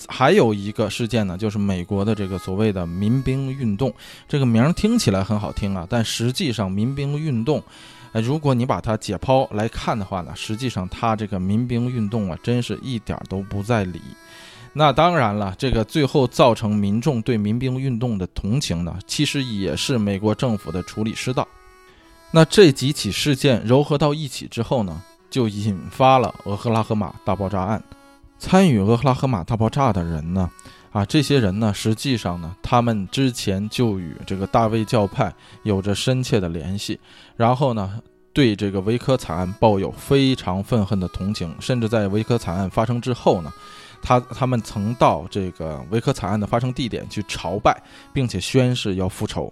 [0.08, 3.92] 还有一个事件呢，就是美国的这个所谓的民兵运动，
[4.28, 7.64] 这个名听起来很好听啊，但实际上民兵运动，
[8.12, 14.00] 呃，如果你把它解剖来看的话呢，实际上它这个民兵运动啊，真是一点都不在理。
[14.74, 21.46] 那当然了，这个最后造成民众对民兵运动的同情呢，其实也是美国政府的处理失当。
[22.32, 27.84] 那这几起事件糅合到一起之后呢，就引发了俄克拉荷马大爆炸案。
[28.40, 30.50] 参与俄克拉荷马大爆炸的人呢，
[30.92, 36.98] 啊，这些人呢，实际上呢，他们之前就与这个大卫教派有着深切的联系，
[37.36, 38.00] 然后呢，
[38.32, 43.52] 对这个维科惨案抱有非常愤恨的同情，甚至在维科惨案发生之后呢，
[44.02, 47.82] 他他们曾到这个维克惨案的发生地点去朝拜，
[48.12, 49.52] 并且宣誓要复仇。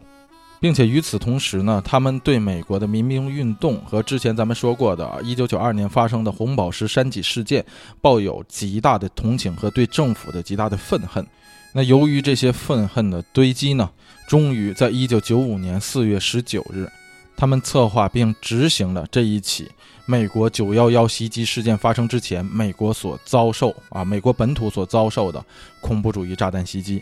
[0.61, 7.65] 并且与此同时呢，他们对美国的民兵运动和之前咱们说过的1992年发生的红宝石山脊事件
[8.01, 11.25] 抱有极大的同情和对政府的极大的愤恨。
[11.71, 13.89] 那由于这些愤恨的堆积呢，
[14.27, 16.89] 终于在1995年4月19日，
[17.37, 19.69] 他们策划并执行了这一起
[20.09, 25.45] 美国911袭击事件发生之前美国所遭受啊美国本土所遭受的
[25.81, 26.99] 恐怖主义炸弹袭击，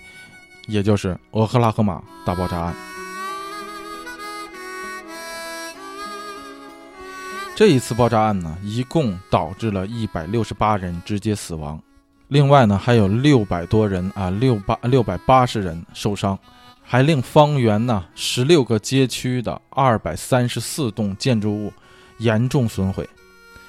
[0.65, 2.75] 也就是俄克拉荷马大爆炸案。
[7.55, 11.81] 这一次爆炸案呢，一共导致了一百六十八人直接死亡，
[12.27, 16.37] 另外呢还有六百多人啊，六八六百八十人受伤，
[16.83, 21.71] 还令方圆呢十六个街区的二百三十四栋建筑物
[22.17, 23.07] 严重损毁，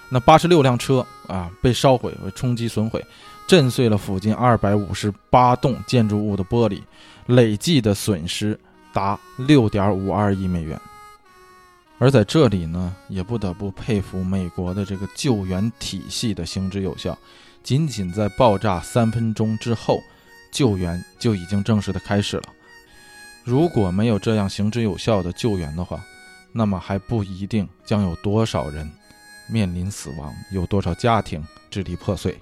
[0.09, 3.05] 那八十六辆车啊被烧毁为冲击损毁，
[3.46, 6.80] 震碎了附近二百五十八栋建筑物的玻璃，
[7.26, 8.59] 累计的损失
[8.92, 10.80] 达六点五二亿美元。
[11.99, 17.18] 而在这里呢，也不得不佩服美国的这个救援体系的行之有效。
[17.64, 20.01] 仅仅在爆炸三分钟之后，
[20.53, 22.44] 救援就已经正式的开始了。
[23.44, 26.01] 如果没有这样行之有效的救援的话，
[26.53, 28.90] 那么还不一定将有多少人
[29.49, 32.38] 面临死亡，有多少家庭支离破碎。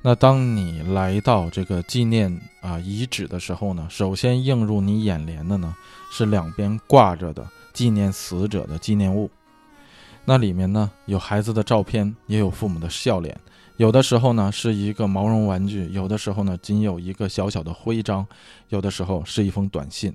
[0.00, 5.74] 那当你来到这个纪念啊遗址的时候呢，首先映入你眼帘的呢，
[6.10, 7.46] 是两边挂着的。
[7.72, 9.30] 纪念死者的纪念物，
[10.26, 13.34] 那里面呢有孩子的照片，也有父母的笑脸。
[13.78, 18.26] 有的时候呢是一个毛绒玩具，有的时候呢仅有一个小小的徽章，
[18.68, 20.14] 有的时候是一封短信。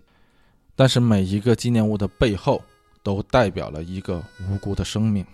[0.76, 2.62] 但是每一个纪念物的背后，
[3.08, 5.26] 都代表了一个无辜的生命。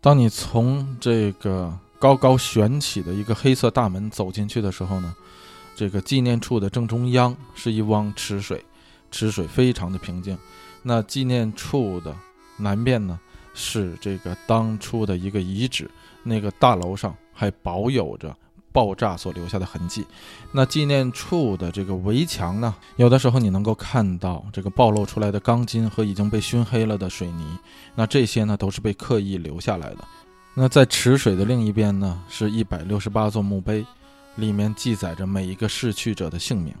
[0.00, 5.12] 当你从这个高高悬起的一个黑色大门走进去的时候呢，
[5.74, 8.64] 这个纪念处的正中央是一汪池水，
[9.10, 10.38] 池水非常的平静。
[10.80, 12.14] 那纪念处的
[12.56, 13.18] 南边呢，
[13.52, 15.90] 是这个当初的一个遗址，
[16.22, 18.32] 那个大楼上还保有着
[18.72, 20.06] 爆炸所留下的痕迹。
[20.50, 27.46] 那纪念处的这个围墙呢，有的时候你能够看到这个暴露出来的钢筋和已经被熏黑了的水泥，
[27.94, 29.98] 那这些呢都是被刻意留下来的。
[30.54, 33.84] 那在池水的另一边呢，是一百六十八座墓碑，
[34.36, 36.74] 里面记载着每一个逝去者的姓名。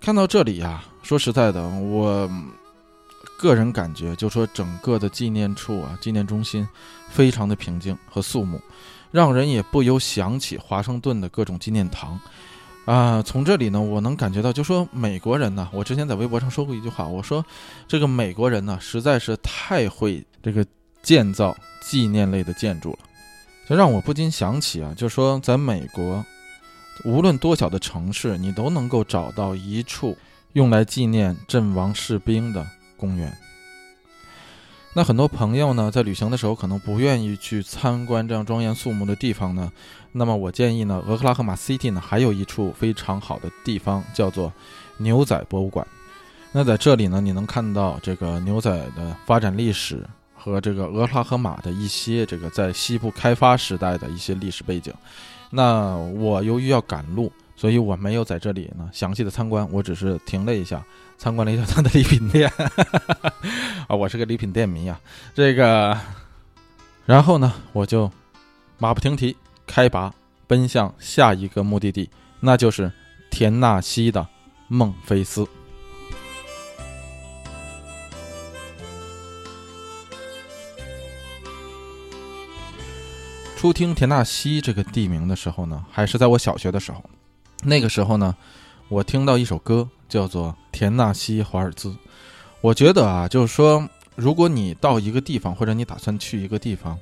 [0.00, 2.30] 看到这里呀，说实在的，我
[3.38, 6.68] 个人感觉，就说整个的纪念处啊，纪念中心
[7.08, 8.60] 非常的平静和肃穆，
[9.10, 12.18] 让人也不由想起华盛顿的各种纪念堂
[12.84, 13.22] 啊。
[13.22, 17.44] 从这里呢，我能感觉到，就说美国人呢，我之前在微博上说过一句话，我说
[17.86, 20.64] 这个美国人呢，实在是太会这个
[21.02, 22.98] 建造纪念类的建筑了，
[23.68, 26.24] 这让我不禁想起啊，就说在美国。
[27.04, 30.18] 无论多小的城市，你都能够找到一处
[30.54, 33.32] 用来纪念阵亡士兵的公园。
[34.98, 39.70] 那很多朋友呢，在旅行的时候可能不愿意去参观这样庄严肃穆的地方呢。
[40.10, 44.52] 那么我建议呢，俄克拉荷马 City 呢，还有一处非常好的地方，叫做
[44.96, 45.86] 牛仔博物馆。
[46.50, 54.92] 那在这里呢，你能看到这个牛仔的发展历史和这个俄克拉荷马的一些这个在西部开发时代的一些历史背景。
[55.48, 60.80] 那我由于要赶路，所以我没有在这里呢详细的参观，我只是停了一下，
[61.18, 62.48] 参观了一下他的礼品店。
[63.88, 65.00] 啊，我是个礼品店迷啊。
[65.34, 65.98] 这个，
[67.04, 68.08] 然后呢，我就
[68.78, 69.36] 马不停蹄
[69.66, 70.14] 开拔，
[70.46, 72.92] 奔向下一个目的地，那就是
[73.28, 74.24] 田纳西的
[74.68, 75.44] 孟菲斯。
[83.56, 87.02] 初听田纳西这个地名的时候呢，还是在我小学的时候。
[87.62, 88.34] 那个时候呢，
[88.88, 91.88] 我听到一首歌叫做《田纳西华尔兹》。
[92.60, 96.98] 我觉得啊，就是说，如果你到一个地方，或者你打算去一个地方，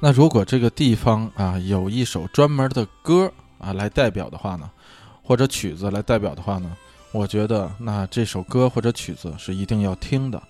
[0.00, 4.70] 那如果这个地方啊有一首专门的歌啊来代表的话呢，
[5.22, 6.76] 或者曲子来代表的话呢，
[7.12, 10.42] 我觉得那这首歌或者曲子是一定要听的，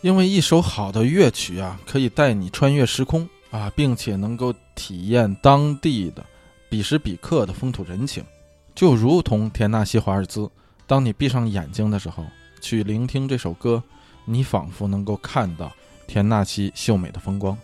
[0.00, 3.28] 因为一首好的乐曲啊，可以带你穿越时空。
[3.52, 6.24] 啊，并且能够体验当地的
[6.70, 8.24] 彼时彼刻的风土人情，
[8.74, 10.50] 就如同田纳西华尔兹。
[10.86, 12.24] 当你闭上眼睛的时候，
[12.60, 13.82] 去聆听这首歌，
[14.24, 15.72] 你仿佛能够看到
[16.06, 17.56] 田纳西秀美的风光。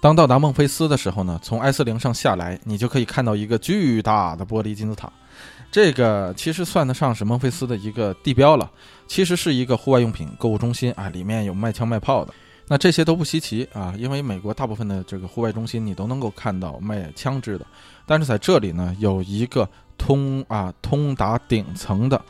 [0.00, 5.12] 当到达孟菲斯的时候呢，从 S 零上下来，你就可以看到一个巨大的玻璃金字塔。
[5.70, 8.70] 这个其实算得上是孟菲斯的一个地标了，
[9.06, 12.32] 其实是一个户外用品购物中心啊，里面有卖枪卖炮的。
[12.72, 17.66] 那这些都不稀奇啊，因为美国大部分的这个户外中心你都能够看到卖枪支的。
[18.06, 19.68] 但是在这里呢，有一个
[19.98, 22.24] 通啊通达顶层的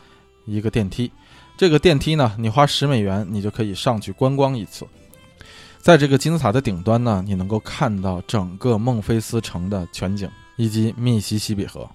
[0.47, 1.13] 一个电梯，
[1.59, 4.87] 这个电梯呢，你花十美元你就可以上去观光一次。
[5.79, 10.27] 在这个金字塔的顶端呢，你能够看到整个孟菲斯城的全景
[10.57, 11.87] 以及密西西比河。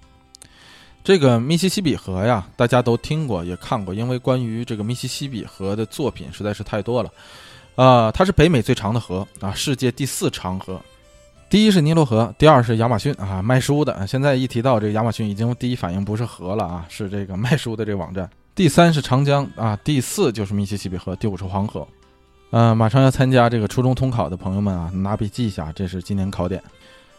[1.04, 7.10] 这个密西西比河呀，大家都听过也看过，因为关于这个密西西比河的作品实在是太多了。
[7.76, 10.82] 啊，它是北美最长的河啊，世界第四长河。
[11.50, 14.06] 第一是尼罗河，第二是亚马逊啊，卖书的。
[14.08, 18.30] 现在一提到这个亚马逊，已经第一反应不是河了啊，是这个卖书的这个网站。
[18.56, 21.88] 第三是长江啊，第四就是密西西比河，第五是黄河。
[22.52, 26.62] 嗯，马上要参加这个初中通考的朋友们啊，拿笔记一下，这是今年考点。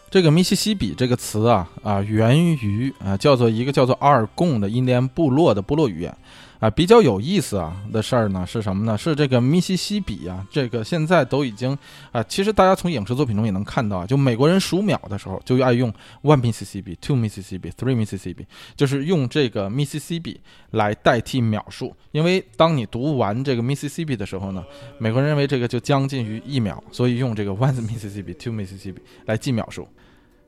[0.09, 6.17] 这个密西西比这个词啊啊，源于啊叫做一个叫做阿尔贡的印第安部落的部落语言。
[6.59, 8.97] 啊，比较有意思啊的事儿呢是什么呢？
[8.97, 11.77] 是这个密西西比啊，这个现在都已经
[12.11, 15.93] 啊，其实大家从影视作品中也能看到啊，就美国人数秒的时候就爱用
[16.23, 18.45] one Mississippi, two Mississippi, three Mississippi，
[18.75, 20.37] 就是用这个 Mississippi
[20.71, 21.95] 来代替秒数。
[22.11, 24.65] 因为当你读完这个 Mississippi 的时候呢，
[24.97, 29.87] 美国人认为这个就将近于一秒，所以用这个 one Mississippi, two Mississippi 来记秒数。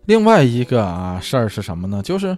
[0.05, 2.01] 另外一个啊事儿是什么呢？
[2.01, 2.35] 就是。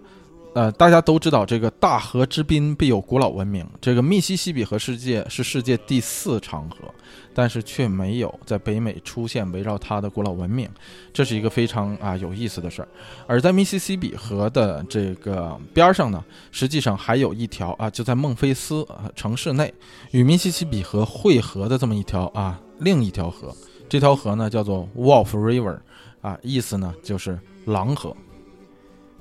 [0.53, 3.65] 呃，大家都知道这个大河之滨必有古老文明。
[3.79, 6.93] 这个密西西比河世界是世界第四长河，
[7.33, 10.69] 但是却没有在北美出现围绕它的古老文明，
[11.13, 12.87] 这是一个非常啊有意思的事儿。
[13.27, 16.21] 而在密西西比河的这个边上呢，
[16.51, 18.85] 实际上还有一条啊，就在孟菲斯
[19.15, 19.73] 城市内
[20.11, 23.55] 与密西西比河汇合的这么一条啊另一条河，
[23.87, 25.79] 这条河呢叫做 Wolf River，
[26.19, 28.13] 啊，意思呢就是狼河。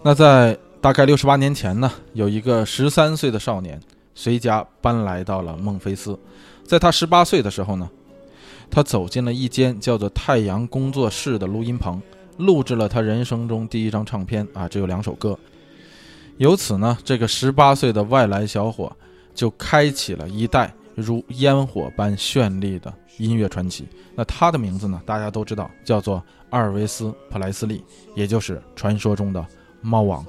[0.03, 3.79] 那在大概六十八年前呢，有一个十三岁的少年
[4.15, 6.19] 随家搬来到了孟菲斯。
[6.65, 7.89] 在他十八岁的时候呢，
[8.71, 12.01] 他走进了一间叫做“太阳工作室”的录音棚，
[12.39, 15.39] 录制了他人生中第一张唱片啊，只有两首歌。
[16.39, 18.91] 由此呢，这个十八岁的外来小伙
[19.35, 23.87] 就开启了一代如烟火般绚丽的音乐传奇。
[24.15, 29.45] 那他的名字呢，大家都知道，叫做阿尔维斯·普莱斯利，也就是传说中的
[29.83, 30.25] 猫王。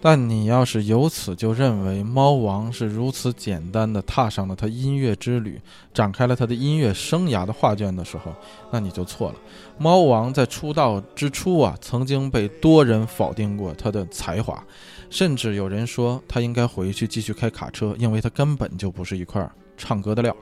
[0.00, 5.60] 但你要是由此就认为猫王是如此简单的踏上了他音乐之旅，
[5.92, 8.32] 展开了他的音乐生涯的画卷的时候，
[8.70, 9.34] 那你就错了。
[9.76, 14.62] 猫王在出道之初啊，曾经被多人否定过他的才华，
[15.10, 20.34] 甚至有人说他应该回去继续开卡车，因为他根本就不是一块唱歌的料。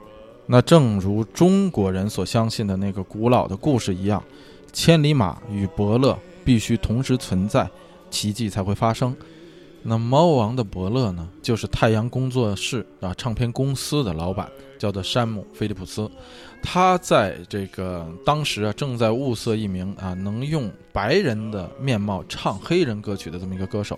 [0.45, 4.23] 那正如中国人所相信的那个古老的故事一样，
[4.71, 7.67] 千里马与伯乐必须同时存在，
[8.11, 9.15] 奇迹才会发生。
[9.83, 16.09] 那猫王的伯乐呢，就是太阳工作室啊，唱片公司的老板，叫做山姆·菲利普斯。
[16.61, 23.97] 他在这个当时啊，正在物色一名啊，能用白人的面貌唱黑人歌曲的这么一个歌手，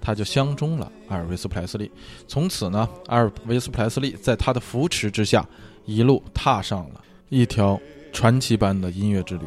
[0.00, 1.90] 他就相中了阿尔维斯·普莱斯利。
[2.28, 5.44] 从此呢，阿尔维斯·普莱斯利在他的扶持之下，
[5.84, 7.80] 一路踏上了一条
[8.12, 9.44] 传奇般的音乐之旅。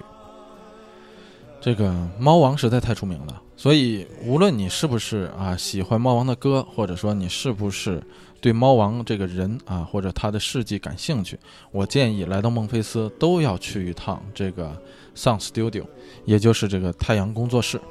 [1.62, 3.42] 这个猫王实在太出名了。
[3.58, 8.02] 所以，无论你是不是啊喜欢猫王的歌，或者说你是不是
[8.40, 11.38] 对猫王这个人啊或者他的事迹感兴趣，
[11.72, 14.80] 我建议来到孟菲斯都要去一趟这个
[15.16, 15.86] Sun Studio，
[16.24, 17.82] 也就是这个太阳工作室，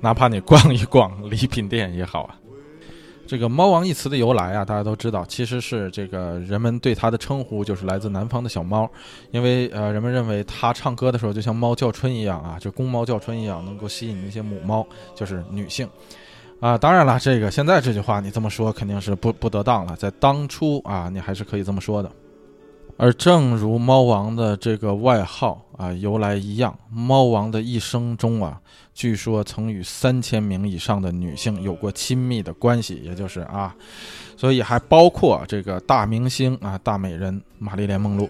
[0.00, 2.36] 哪怕你逛一逛礼品店也好啊。
[3.26, 8.88] 这个“猫王”一词的由来啊，大家都知道，其实是这个人们对它的称呼就是来自南方的小猫，
[9.32, 15.88] 因为呃，人们认为它唱歌的时候就像猫叫春一样啊，就公猫叫春一样，能够吸引那些母猫，就是女性
[16.60, 16.78] 啊。
[16.78, 22.10] 当然了，这个现在这句话你这么说肯定是不不得当了，在当初啊，你还是可以这么说的。
[22.98, 28.58] 而正如猫王的这个外号啊由来一样，猫王的一生中啊，
[28.94, 33.74] 据说曾与三千名以上的女性有过亲密的关系，也就是啊，
[34.36, 38.28] 所以还包括这个大明星啊大美人玛丽莲梦露。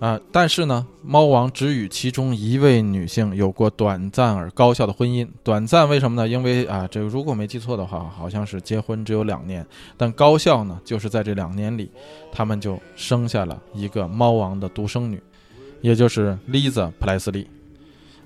[0.00, 5.26] 啊，但是呢，猫王只与其中一位女性有过短暂而高效的婚姻。
[5.42, 6.28] 短暂为什么呢？
[6.28, 9.64] 因为啊，这个如果没记错的话，好像是结婚只有两年。
[9.96, 11.90] 但高效呢，就是在这两年里，
[12.30, 15.22] 他们就生下了一个猫王的独生女，
[15.80, 17.48] 也就是 Lisa 普莱斯利。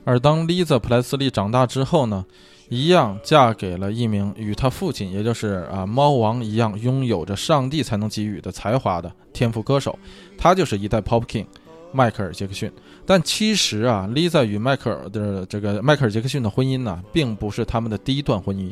[0.05, 2.25] 而当 Lisa 普莱斯利长大之后呢？
[2.69, 9.99] 一样嫁给了一名与他父亲，也就是啊猫王一样，拥有着上帝才能给予的才华的天赋歌手，
[10.37, 11.47] 他就是一代 Pop King，
[11.93, 12.71] 迈克尔·杰克逊。
[13.07, 18.71] 但其实啊，Lisa 与迈克尔的这个迈克尔·杰克逊的婚姻呢，并不是他们的第一段婚姻，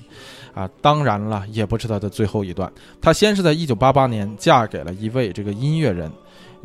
[0.53, 2.71] 啊，当然了，也不是他的最后一段。
[3.01, 6.13] 他先是在1988年嫁给了一位这个音乐人。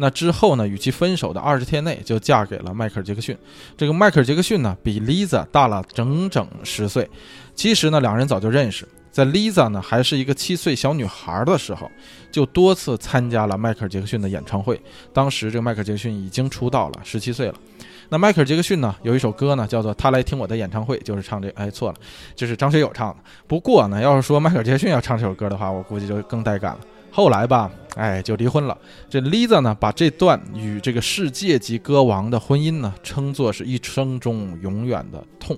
[0.01, 0.67] 那之后呢？
[0.67, 3.37] 与其分手的二十天内，就嫁给了迈克尔·杰克逊。
[3.77, 7.07] 这个迈克尔·杰克逊呢，比 Lisa 大了整整十岁。
[7.53, 11.87] 其实呢，两人早就认识，在 Lisa 呢还是一个七岁小女孩的时候，
[12.31, 14.81] 就多次参加了迈克尔·杰克逊的演唱会。
[15.13, 17.53] 当时这个迈克尔·杰克逊已经出道了，十七岁了。
[18.09, 21.47] 那迈克尔·杰克逊呢，有一首歌呢，叫做《他来听我的演唱会》，就是唱这……
[21.49, 21.95] 哎，错了，
[22.35, 23.17] 就是张学友唱的。
[23.47, 26.79] 不过呢，要是说迈克尔·杰克逊要唱这首歌的话，我估计就更带感了。
[27.11, 28.77] 后来吧，哎，就离婚了。
[29.09, 35.57] 这 Lisa 呢，把这段与这个世界级歌王的婚姻呢，称作是一生中永远的痛。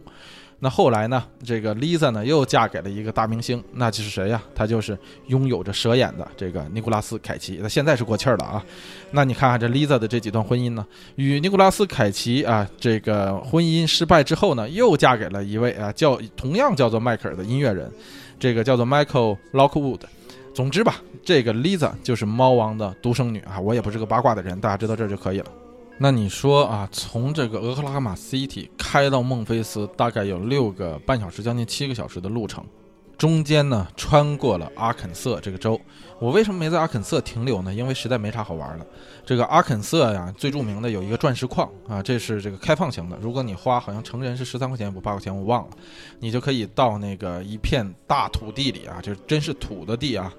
[0.60, 4.42] 那后来呢，这个 Lisa 呢，又嫁给了一个大明星，那就是谁呀？
[4.56, 4.98] 他就是
[5.28, 7.60] 拥有着蛇眼的这个尼古拉斯凯奇。
[7.62, 8.64] 那现在是过气儿了啊。
[9.12, 10.84] 那你看看这 Lisa 的这几段婚姻呢，
[11.18, 17.92] 与尼古拉斯凯奇啊，这个婚姻失败之后呢，又嫁给了一位啊，叫同样叫做迈克尔的音乐人，
[18.40, 20.00] 这个叫做 Michael Lockwood。
[20.56, 23.60] 总之吧，这个 Lisa 就是猫王的独生女啊！
[23.60, 25.52] 我也不是个八卦的人，大家知道这就可以了。
[25.98, 32.64] 那你说啊，从这个俄克拉荷马 City 开到孟菲斯，大概有六个半小时，将近七个小时的路程。
[33.16, 35.80] 中间呢，穿过了阿肯色这个州。
[36.20, 37.74] 我为什么没在阿肯色停留呢？
[37.74, 38.86] 因为实在没啥好玩的。
[39.26, 43.18] 这个阿肯色呀，最著名的有一个钻石矿啊，这是这个开放型的。
[43.22, 45.70] 如果你花好像成人是十三块钱，不八块钱，我忘了，
[46.20, 50.34] 你就可以到那个一片大土地里啊，就真是土的地啊。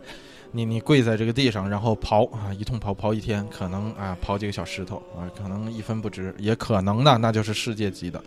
[0.56, 8.22] 你你跪在这个地上，然后刨啊，一通刨刨一天，可能啊刨几个小石头啊，可能一分不值，也可能呢，那就是世界级的。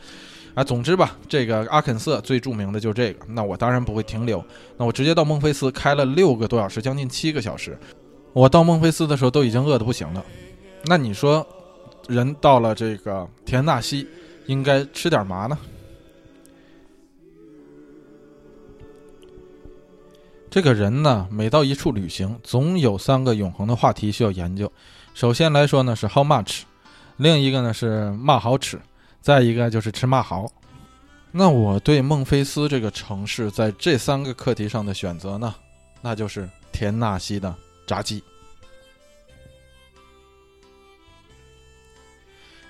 [0.54, 3.26] 啊，总之吧，这个阿肯色最著名的就是这个。
[3.30, 4.44] 那我当然不会停留，
[4.76, 7.78] 那我直接到孟菲斯开了六个多小时，将近七个小时。
[8.34, 10.26] 我到孟菲斯的时候都已经饿得不行了。
[10.84, 11.48] 那你说，
[12.10, 14.06] 人到了这个田纳西，
[14.48, 15.58] 应该吃点嘛呢？
[20.50, 24.72] 这个人呢，每到一处旅行，总有三个永恒的话题需要研究。
[25.14, 26.62] 首先来说呢是 How much，
[27.18, 28.80] 另一个呢是骂好吃。
[29.20, 30.50] 再一个就是吃骂好，
[31.34, 35.54] 那我对孟菲斯这个城市在这三个课题上的选择呢，
[36.02, 37.54] 那就是田纳西的
[37.86, 38.24] 炸鸡。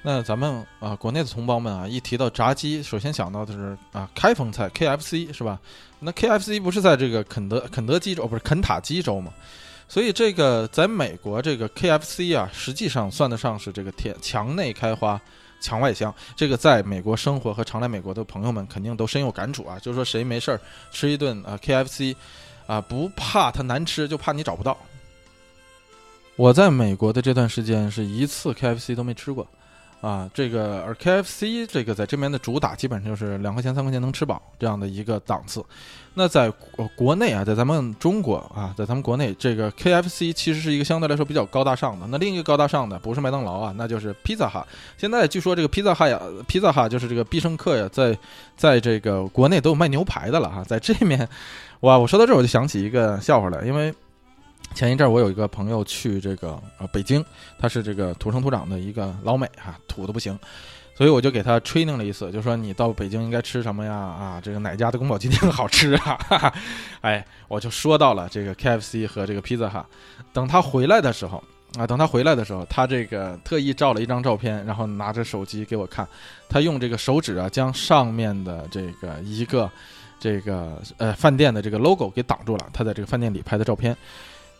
[0.03, 5.59] 那咱们啊，国内的同胞们啊，一提到炸鸡，首先想到的是啊，开封菜 KFC 是吧？
[5.99, 9.33] 那 KFC 不是在这个肯德肯德基州，不是肯塔基州吗？
[9.89, 15.19] 所以这个在美国，这个 KFC 啊，实际上算得上是这个天墙内开花，
[15.59, 16.13] 墙外香。
[16.35, 19.79] 这个在美国生活和常来美国的朋友们肯定都深有感触啊。
[19.79, 20.61] 就是说谁没事儿
[20.91, 22.15] 吃一顿啊 KFC，
[22.65, 24.77] 啊不怕它难吃，就怕你找不到。
[26.35, 29.47] 我在美国的这段时间是一次 KFC 都没吃过。
[29.99, 35.63] 啊，这个而 KFC 这个在这边的主打基本上就是两块钱三块钱能吃饱这样的一个档次。
[36.13, 36.51] 那在
[36.95, 42.07] 国内啊，在咱们中国啊，在咱们国内，这个 KFC 其实是一个相对来说比较高大上的。
[42.07, 44.65] 那另一个高大上的不是麦当劳啊，那就是披萨哈。
[44.97, 48.17] 现在据说这个披萨哈呀，披萨哈就是这个必胜客呀，在
[48.55, 50.63] 在这个国内都有卖牛排的了哈。
[50.63, 51.27] 在这面，
[51.81, 53.93] 哇，我说到这我就想起一个笑话来，因为。
[54.77, 57.25] 前一阵我有一个朋友去这个呃北京，
[57.57, 60.37] 他是这个土生土长的一个老美哈，土的不行，
[60.93, 63.95] 所以我就给他 training 了一次，就说你到北京应该吃什么呀？
[63.95, 66.15] 啊，这个哪家的宫保鸡丁 好吃啊？
[66.29, 66.53] 哈哈，
[67.01, 69.83] 哎，我就说到了这个 KFC 和这个披萨哈。
[70.31, 71.43] 等他回来的时候
[71.75, 76.07] 啊，等他回来的时候，他这个特意照了一张照片，然后拿着手机给我看，
[76.47, 79.67] 他用这个手指啊将上面的这个一个
[80.19, 83.97] 这个呃饭店的这个 logo 给挡住了，他在这个饭店里拍的照片。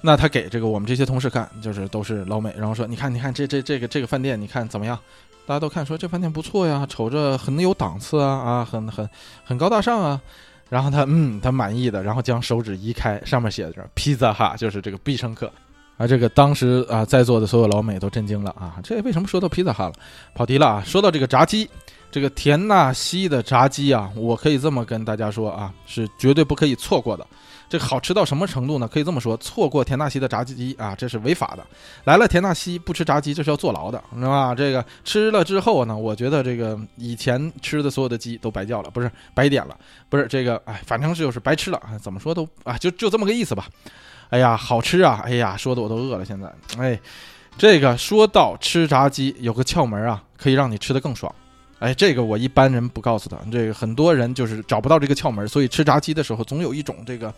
[0.01, 4.97] 那他给这个我们这些同事看，就是都是老美，然后说，你看，你看这这这个这个饭店，你看怎么样？
[5.45, 9.09] 大家都看说这饭店不错呀，瞅着很有档次啊啊，很很
[9.43, 10.21] 很高大上啊。
[10.69, 15.49] 然后他嗯，他满意的，然后将手指移开，上面写着“披萨哈”，就是这个必胜客。
[15.95, 18.75] 啊，这个当时啊，在座的所有老美都震惊了啊！
[18.83, 19.93] 这为什么说到披萨哈了？
[20.35, 20.83] 跑题了啊！
[20.85, 21.67] 说到这个炸鸡，
[22.11, 27.25] 这个田纳西的炸鸡啊，我可以这么跟大家说啊，是绝对不可以错过的。
[27.69, 28.87] 这好吃到什么程度呢？
[28.87, 31.65] 可以这么说，错过田纳西的炸鸡啊，这是违法的。
[32.05, 34.55] 来了田纳西不吃炸鸡，这是要坐牢的，是吧？
[34.55, 39.77] 这个吃了之后呢，我觉得这个以前吃的所有的鸡都白叫了，不是白点了，
[40.07, 41.81] 不是这个，哎，反正是就是白吃了。
[42.01, 43.67] 怎么说都啊，就就这么个意思吧。
[44.29, 45.21] 哎呀，好吃啊！
[45.25, 46.23] 哎呀，说的我都饿了。
[46.23, 46.97] 现在，哎，
[47.57, 51.33] 这个说到吃炸鸡有个窍门啊，可以让你吃的更爽。
[51.79, 57.33] 哎，这个我一般人不告诉他，这个很多人就是找不到这个窍门，所以吃炸鸡的时候总有一种这个。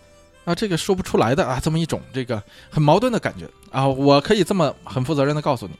[0.45, 5.73] 啊，这个说不出来的啊，这么一种这个很矛盾的感觉啊，我可以这么很负责任的告诉你，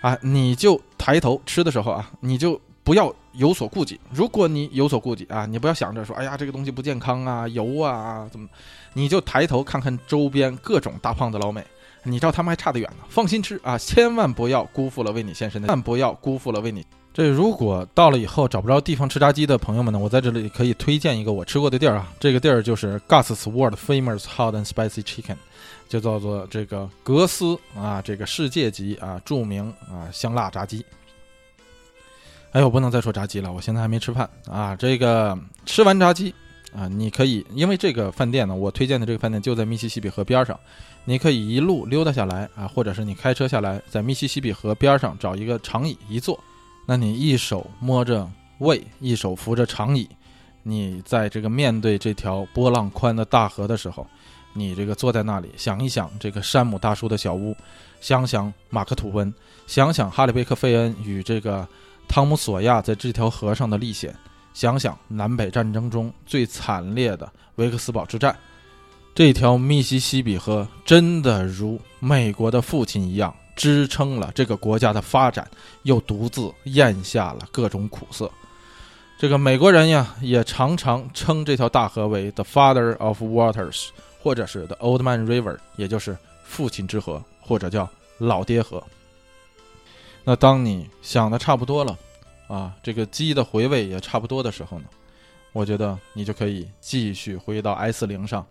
[0.00, 4.00] 啊，你就抬头吃的时候啊，你就不要有所顾忌。
[4.10, 8.48] 如果你有所顾忌啊，你不要想着说，哎呀，这个东西不健康啊，油啊，怎么，
[8.94, 11.62] 你就抬头看看周边各种大胖子老美，
[12.04, 13.04] 你知道他们还差得远呢。
[13.08, 16.86] 放心吃啊，千万不要辜负了为你献身的，万不要辜负了为你。
[17.16, 22.12] 这如果到了以后找不着地方吃炸鸡的朋友们呢，我在这里可以推荐一个我吃过的地儿啊。
[22.20, 25.36] 这个地儿就是 Gus's World Famous Hot and Spicy Chicken，
[25.88, 30.84] 就叫做这个格斯啊，这个世界级啊著名啊香辣炸鸡。
[32.52, 34.76] 哎，我不能再说炸鸡了，我现在还没吃饭啊。
[34.76, 36.34] 这个吃完炸鸡
[36.76, 40.60] 啊，你可以因为这个饭店呢，我推荐的这个饭店就在密西西比河边上，
[41.06, 46.38] 你可以一路溜达下来啊，或者是你开车下来，在密西西比河边上找一个长椅一坐。
[46.86, 50.08] 那你一手摸着胃，一手扶着长椅，
[50.62, 54.06] 你在这个面对这条波浪宽的大河的时候，
[54.52, 57.54] 你这个坐在那里，想一想这个山姆大叔的小屋，
[58.00, 59.32] 想想马克吐温，
[59.66, 61.66] 想想哈利贝克费恩与这个
[62.06, 64.14] 汤姆索亚在这条河上的历险，
[64.54, 68.34] 想想南北战争中最惨烈的维克斯堡之战，
[69.12, 73.34] 这条密西西比河真的如美国的父亲一样。
[73.56, 75.50] 支撑了这个国家的发展，
[75.82, 78.30] 又独自咽下了各种苦涩。
[79.18, 83.88] 这个美国人呀，也常常称这条大河为 “the father of waters”，
[84.22, 86.14] 或者是 “the old man river”，也就是
[86.44, 87.88] 父亲之河，或者叫
[88.18, 88.82] 老爹河。
[90.22, 91.96] 那当你想的差不多了，
[92.46, 94.84] 啊，这个鸡的回味也差不多的时候呢，
[95.52, 98.44] 我觉得你就可以继续回到 S 零上，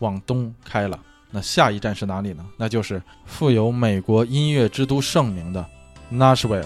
[0.00, 1.00] 往东开了。
[1.30, 2.44] 那下一站是哪里呢？
[2.56, 5.64] 那就是富有美国音乐之都盛名的
[6.12, 6.64] Nashville。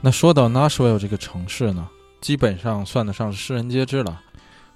[0.00, 1.88] 那说到 Nashville 这个城市呢，
[2.20, 4.20] 基本上算得上是世人皆知了。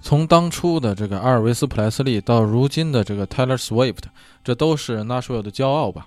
[0.00, 4.04] 从当初的这个阿尔维斯·普莱斯利到如今的这个 Taylor Swift，
[4.42, 6.06] 这都是 Nashville 的骄傲吧。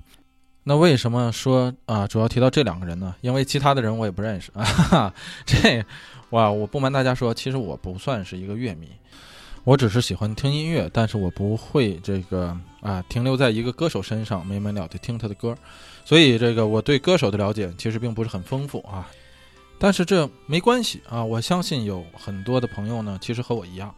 [0.65, 3.13] 那为什么说啊，主要提到这两个人呢？
[3.21, 5.13] 因为其他的人我也不认识啊。
[5.45, 5.83] 这，
[6.29, 8.87] 哇，我不瞒大家说，其实我不算是一个乐迷，
[9.65, 15.53] 我只是喜欢听音乐，但是我不会这个啊停留在一个歌手身上没完了的听他的歌，
[16.05, 19.09] 所以这个我对歌手的了解其实并不是很丰富啊。
[19.77, 23.93] 但是这没关系啊，我相信有很多的朋友呢，其实和我一样，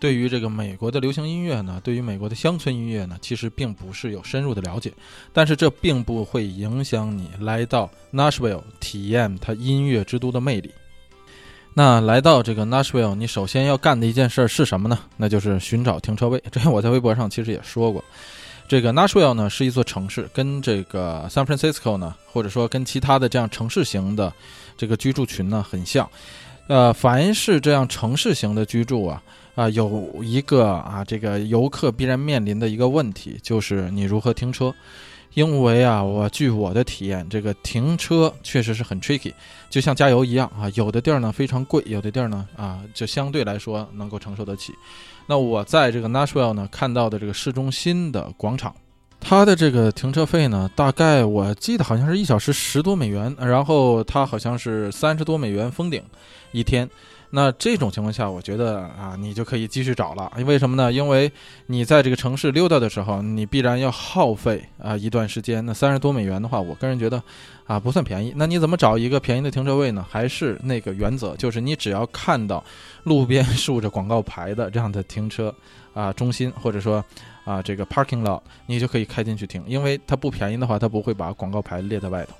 [0.00, 4.92] 对于这个美国的流行音乐呢，对于美国的乡村音乐呢，其实并不是有深入的了解。
[5.32, 10.70] 但是这并不会影响你来到 Nashville 体验它音乐之都的魅力。
[11.74, 14.98] 那来到这个 Nashville，你首先要干的一件事是什么呢？
[15.16, 16.42] 那就是寻找停车位。
[16.50, 18.02] 这我在微博上其实也说过。
[18.66, 24.32] 这个 Nashville 呢是一座城市，跟这个 San Francisco 呢，或者说跟其他的这样城市型的
[24.76, 26.08] 这个居住群呢很像。
[26.66, 29.22] 呃，凡是这样城市型的居住啊，
[29.58, 34.72] 啊，有一个啊，这个游客必然面临的一个问题就是你如何停车。
[35.34, 39.32] 因为啊，我据我的体验，这个停车确实是很 tricky，
[39.68, 44.72] 就像加油一样啊，有的地儿呢非常贵，有的地儿呢啊就相对来说能够承受得起。
[45.26, 48.72] 那我在这个 Nashville 呢看到的这个市中心的广场，
[49.18, 56.00] 它的这个停车费呢，大概我记得好像是一小时十多美元，然后它好像是三十多美元封顶
[56.52, 56.88] 一天。
[57.30, 60.32] 那这种情况下，我觉得啊，你就可以继续找了。
[60.38, 60.90] 因为什么呢？
[60.90, 61.30] 因为
[61.66, 65.64] 你在这个城市溜达的时候，你必然要耗费啊一段时间。
[65.66, 67.22] 那三十多美元的话，我个人觉得
[67.66, 68.32] 啊不算便宜。
[68.34, 70.06] 那你怎么找一个便宜的停车位呢？
[70.08, 72.64] 还是那个原则，就是你只要看到
[73.02, 75.54] 路边 竖着广告牌的这样的停车
[75.92, 77.04] 啊中心，或者说
[77.44, 79.62] 啊这个 parking lot，你就可以开进去停。
[79.66, 82.34] 因为它不便宜的话，它不会把广告牌列在外头。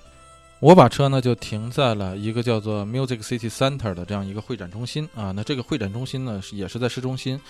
[0.61, 7.41] 我把车呢就停在了一个叫做 Music City Center 的这样一个会展中心啊，那这个会展中心呢是也是在市中心。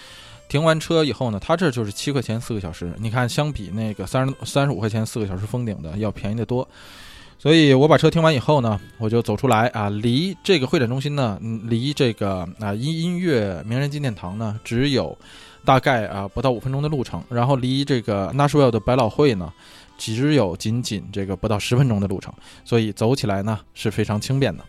[0.47, 6.69] 停完车以后呢，它这就是七块钱四个小时，你看相比那个三十三十五块钱四个小时封顶的要便宜得多。
[7.39, 15.17] 所以我把车停完以后呢，我就走出来啊，离这个会展中心呢，离这个啊音音乐名人纪念堂呢只有
[15.65, 19.51] 大概啊不到五分钟的路程，然后离这个 Nashville 的百老汇呢。
[19.99, 22.33] 只有仅仅这个不到十分钟的路程，
[22.65, 24.65] 所以走起来呢是非常轻便的。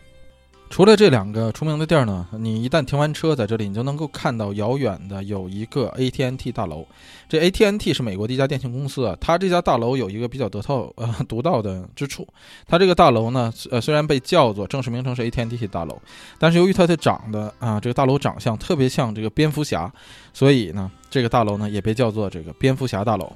[0.68, 6.86] 除了这两个出名的地儿呢，你一旦停完车在这里，你就能够看到遥远的有一个 ATNT 大楼。
[7.28, 12.24] 这 ATNT 是美国的一家电信公司啊，它这家大楼有一个比较得套呃 独到的之处。
[12.68, 16.00] 它这个大楼呢，呃虽然被叫做正式名称是 ATNT 大楼，
[16.38, 19.92] 但是由于它的长得啊这个大楼长相特别像这个蝙蝠侠，
[20.32, 23.32] 所以呢这个大楼呢也被叫做这个蝙蝠侠大楼。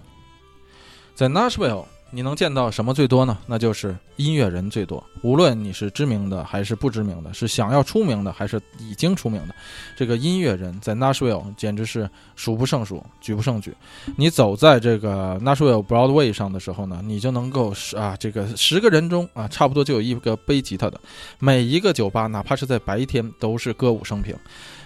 [1.15, 3.39] 在 Nashville，你能见到什么最多呢？
[3.47, 5.03] 那就是音乐人最多。
[5.23, 9.55] 无论你是知名的还是不知名的，是想要出名的还是已经出名的，
[9.97, 13.73] 这个音乐人在 Nashville 简直是数不胜数、举不胜举。
[14.17, 21.01] 你走在这个 Nashville Broadway 上的时候呢，你就能够啊，这个十个人中啊，差不多就有一个背吉他的。
[21.39, 24.37] 每一个酒吧，哪怕是在白天，都是歌舞升平。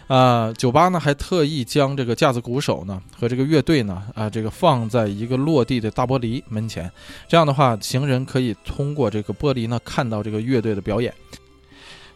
[0.09, 6.91] 啊，酒吧呢还特意将这个架子鼓手呢和这个乐队呢啊，这个放在一个落地的大玻璃门前，
[7.29, 11.15] 这样的话，行人可以通过这个玻璃呢看到这个乐队的表演。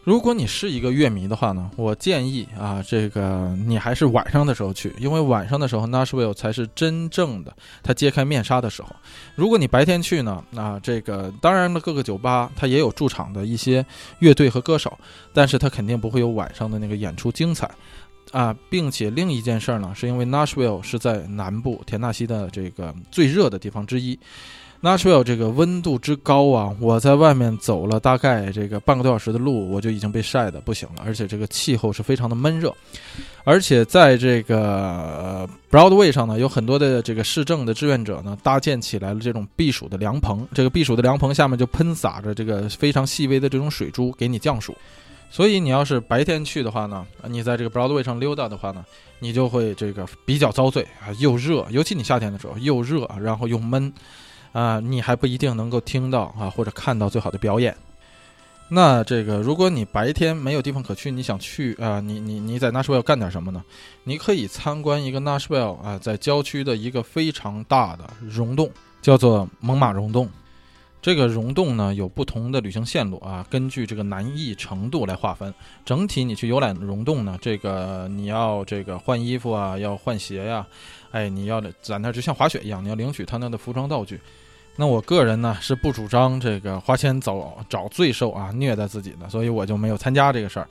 [0.03, 8.93] 如果你是一个乐迷的话呢，我建议啊，这个你还是晚上的时候去，因为晚上的时候 Nashville 才是真正的它揭开面纱的时候。
[9.35, 13.85] 如果你白天去呢，啊，这个当然了，各个酒吧它也有驻场的一些
[14.19, 14.97] 乐队和歌手，
[15.33, 17.71] 但是它肯定不会有晚上的那个演出精彩，
[18.33, 24.19] 啊，并且另一件事儿呢，是因为 Nashville 是在南部田纳西的这个最热的地方之一。
[24.83, 31.03] Nashville 这个温度之高啊，我在外面走了大概这个半个多小时的路，我就已经被晒得不行了。
[31.05, 32.75] 而且这个气候是非常的闷热，
[33.45, 40.45] 而且在这个 Broadway 上呢，有很多的这个市政的志愿者呢，搭建起来了这种避暑的凉棚。
[40.53, 44.75] 这个避暑的凉棚下面就喷洒着这个非常细微的这种水珠，给你降暑。
[45.31, 48.83] 所以你要是白天去的话呢，你在这个 Broadway 上溜达的话呢，
[49.19, 53.89] 你就会这个比较遭罪啊，又热，尤其你夏天的时候又热，然后又闷。
[54.53, 57.75] 啊，你还不一定能够听到啊，或者看到最好的表演。
[58.69, 63.61] 那这个，如果你白天没有地方可去，你想去啊，你你你在 Nashville 干点什么呢？
[64.03, 68.71] 你可以参观一个 Nashville 啊，在郊区的一个非常大的溶洞，
[69.01, 70.29] 叫做猛犸溶洞。
[71.01, 75.53] 这个溶洞呢，有不同的旅行线路啊，根据这个难易程度来划分。
[75.85, 80.65] 整体你去游览溶洞呢，这个你要这个换衣服啊，要换鞋呀，
[81.11, 84.19] 哎，你要在那就像滑雪一样，你要领取他那的服装道具。
[84.75, 90.67] 那我个人呢是不主张这个花钱找找罪受啊，虐待自己的，所以我就没有参加这个事儿。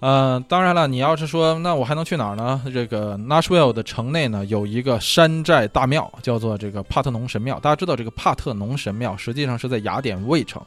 [0.00, 2.62] 呃，当然了，你要是说那我还能去哪儿呢？
[2.72, 7.58] 这个 Nashville 的城内呢有一个山寨大庙，叫做这个帕特农神庙。
[7.58, 10.62] 大家知道这个帕特农神庙实际上是在雅典卫城。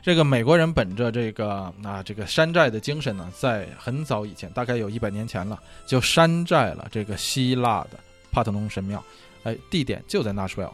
[0.00, 7.98] 这个美国人本着这个啊这个山寨的精神呢，在很早以前，大概有一百年前了，就山寨了这个希腊的
[8.30, 9.04] 帕特农神庙。
[9.42, 10.70] 哎，地点就在 Nashville。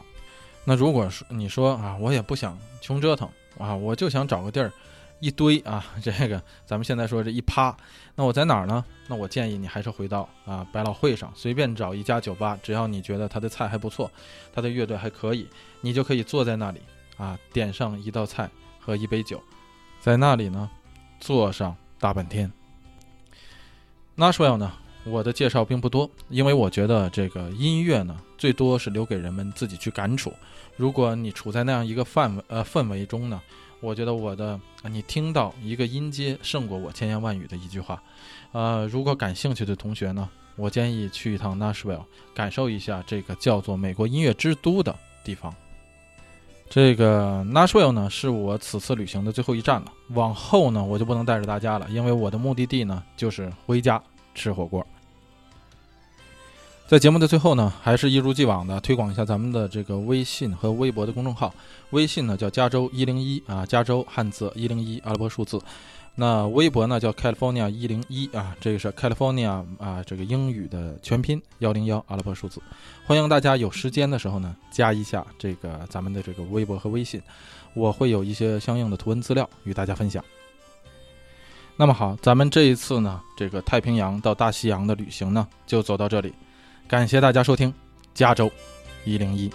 [0.69, 3.27] 那如果说你说啊，我也不想穷折腾
[3.57, 4.71] 啊，我就想找个地儿，
[5.19, 7.75] 一堆啊，这个咱们现在说这一趴，
[8.13, 8.85] 那我在哪儿呢？
[9.07, 14.11] 那我建议你还是回到啊百老汇上，随便找一家酒吧，只要你觉得他的菜还不错，
[14.53, 15.47] 他的乐队还可以，
[15.81, 16.79] 你就可以坐在那里
[17.17, 18.47] 啊，点上一道菜
[18.79, 19.41] 和一杯酒，
[19.99, 20.69] 在那里呢
[21.19, 22.51] 坐上大半天。
[24.15, 24.71] Nashville 呢，
[25.05, 30.31] 我的介绍并不多，因为我觉得这个音乐呢，最多是留给人们自己去感触。
[30.75, 33.41] 如果你处在那样一个范围呃氛围中呢？
[33.81, 34.59] 我觉得我的，
[34.91, 38.03] 你听到一个音阶胜过我千言万语的一句话，
[38.51, 42.03] 呃，如果感兴趣的同学呢，我建议去一趟 Nashville，
[42.35, 44.93] 感受一下这个叫做美国音乐之都的
[45.23, 45.55] 地方。
[46.69, 54.03] 这个 Nashville 呢，是我此次旅行的最后一站了，往后呢，我就不能带着大家了，因为我的目的地呢，就是回家
[54.39, 54.85] 吃火锅。
[56.87, 61.53] 在节目的最后呢，还是一如既往的推广一下咱们的这个微信和微博的公众号。
[61.91, 65.61] 微信呢叫加州一零一啊，加州汉字一零一阿拉伯数字。
[66.15, 72.59] 那微博呢叫 California 一零一啊，这个是 California 啊，这个英语的全拼幺零幺阿拉伯数字。
[73.05, 77.21] 欢迎大家有时间的时候呢，加一下这个咱们的这个微博和微信，
[77.75, 80.23] 我会有一些相应的图文资料与大家分享。
[81.81, 86.33] 那么好，咱们这一次呢，这个太平洋到大西洋的旅行呢，就走到这里。
[86.89, 87.71] 感谢大家收听
[88.13, 88.51] 《加州
[89.05, 89.47] 一零一》。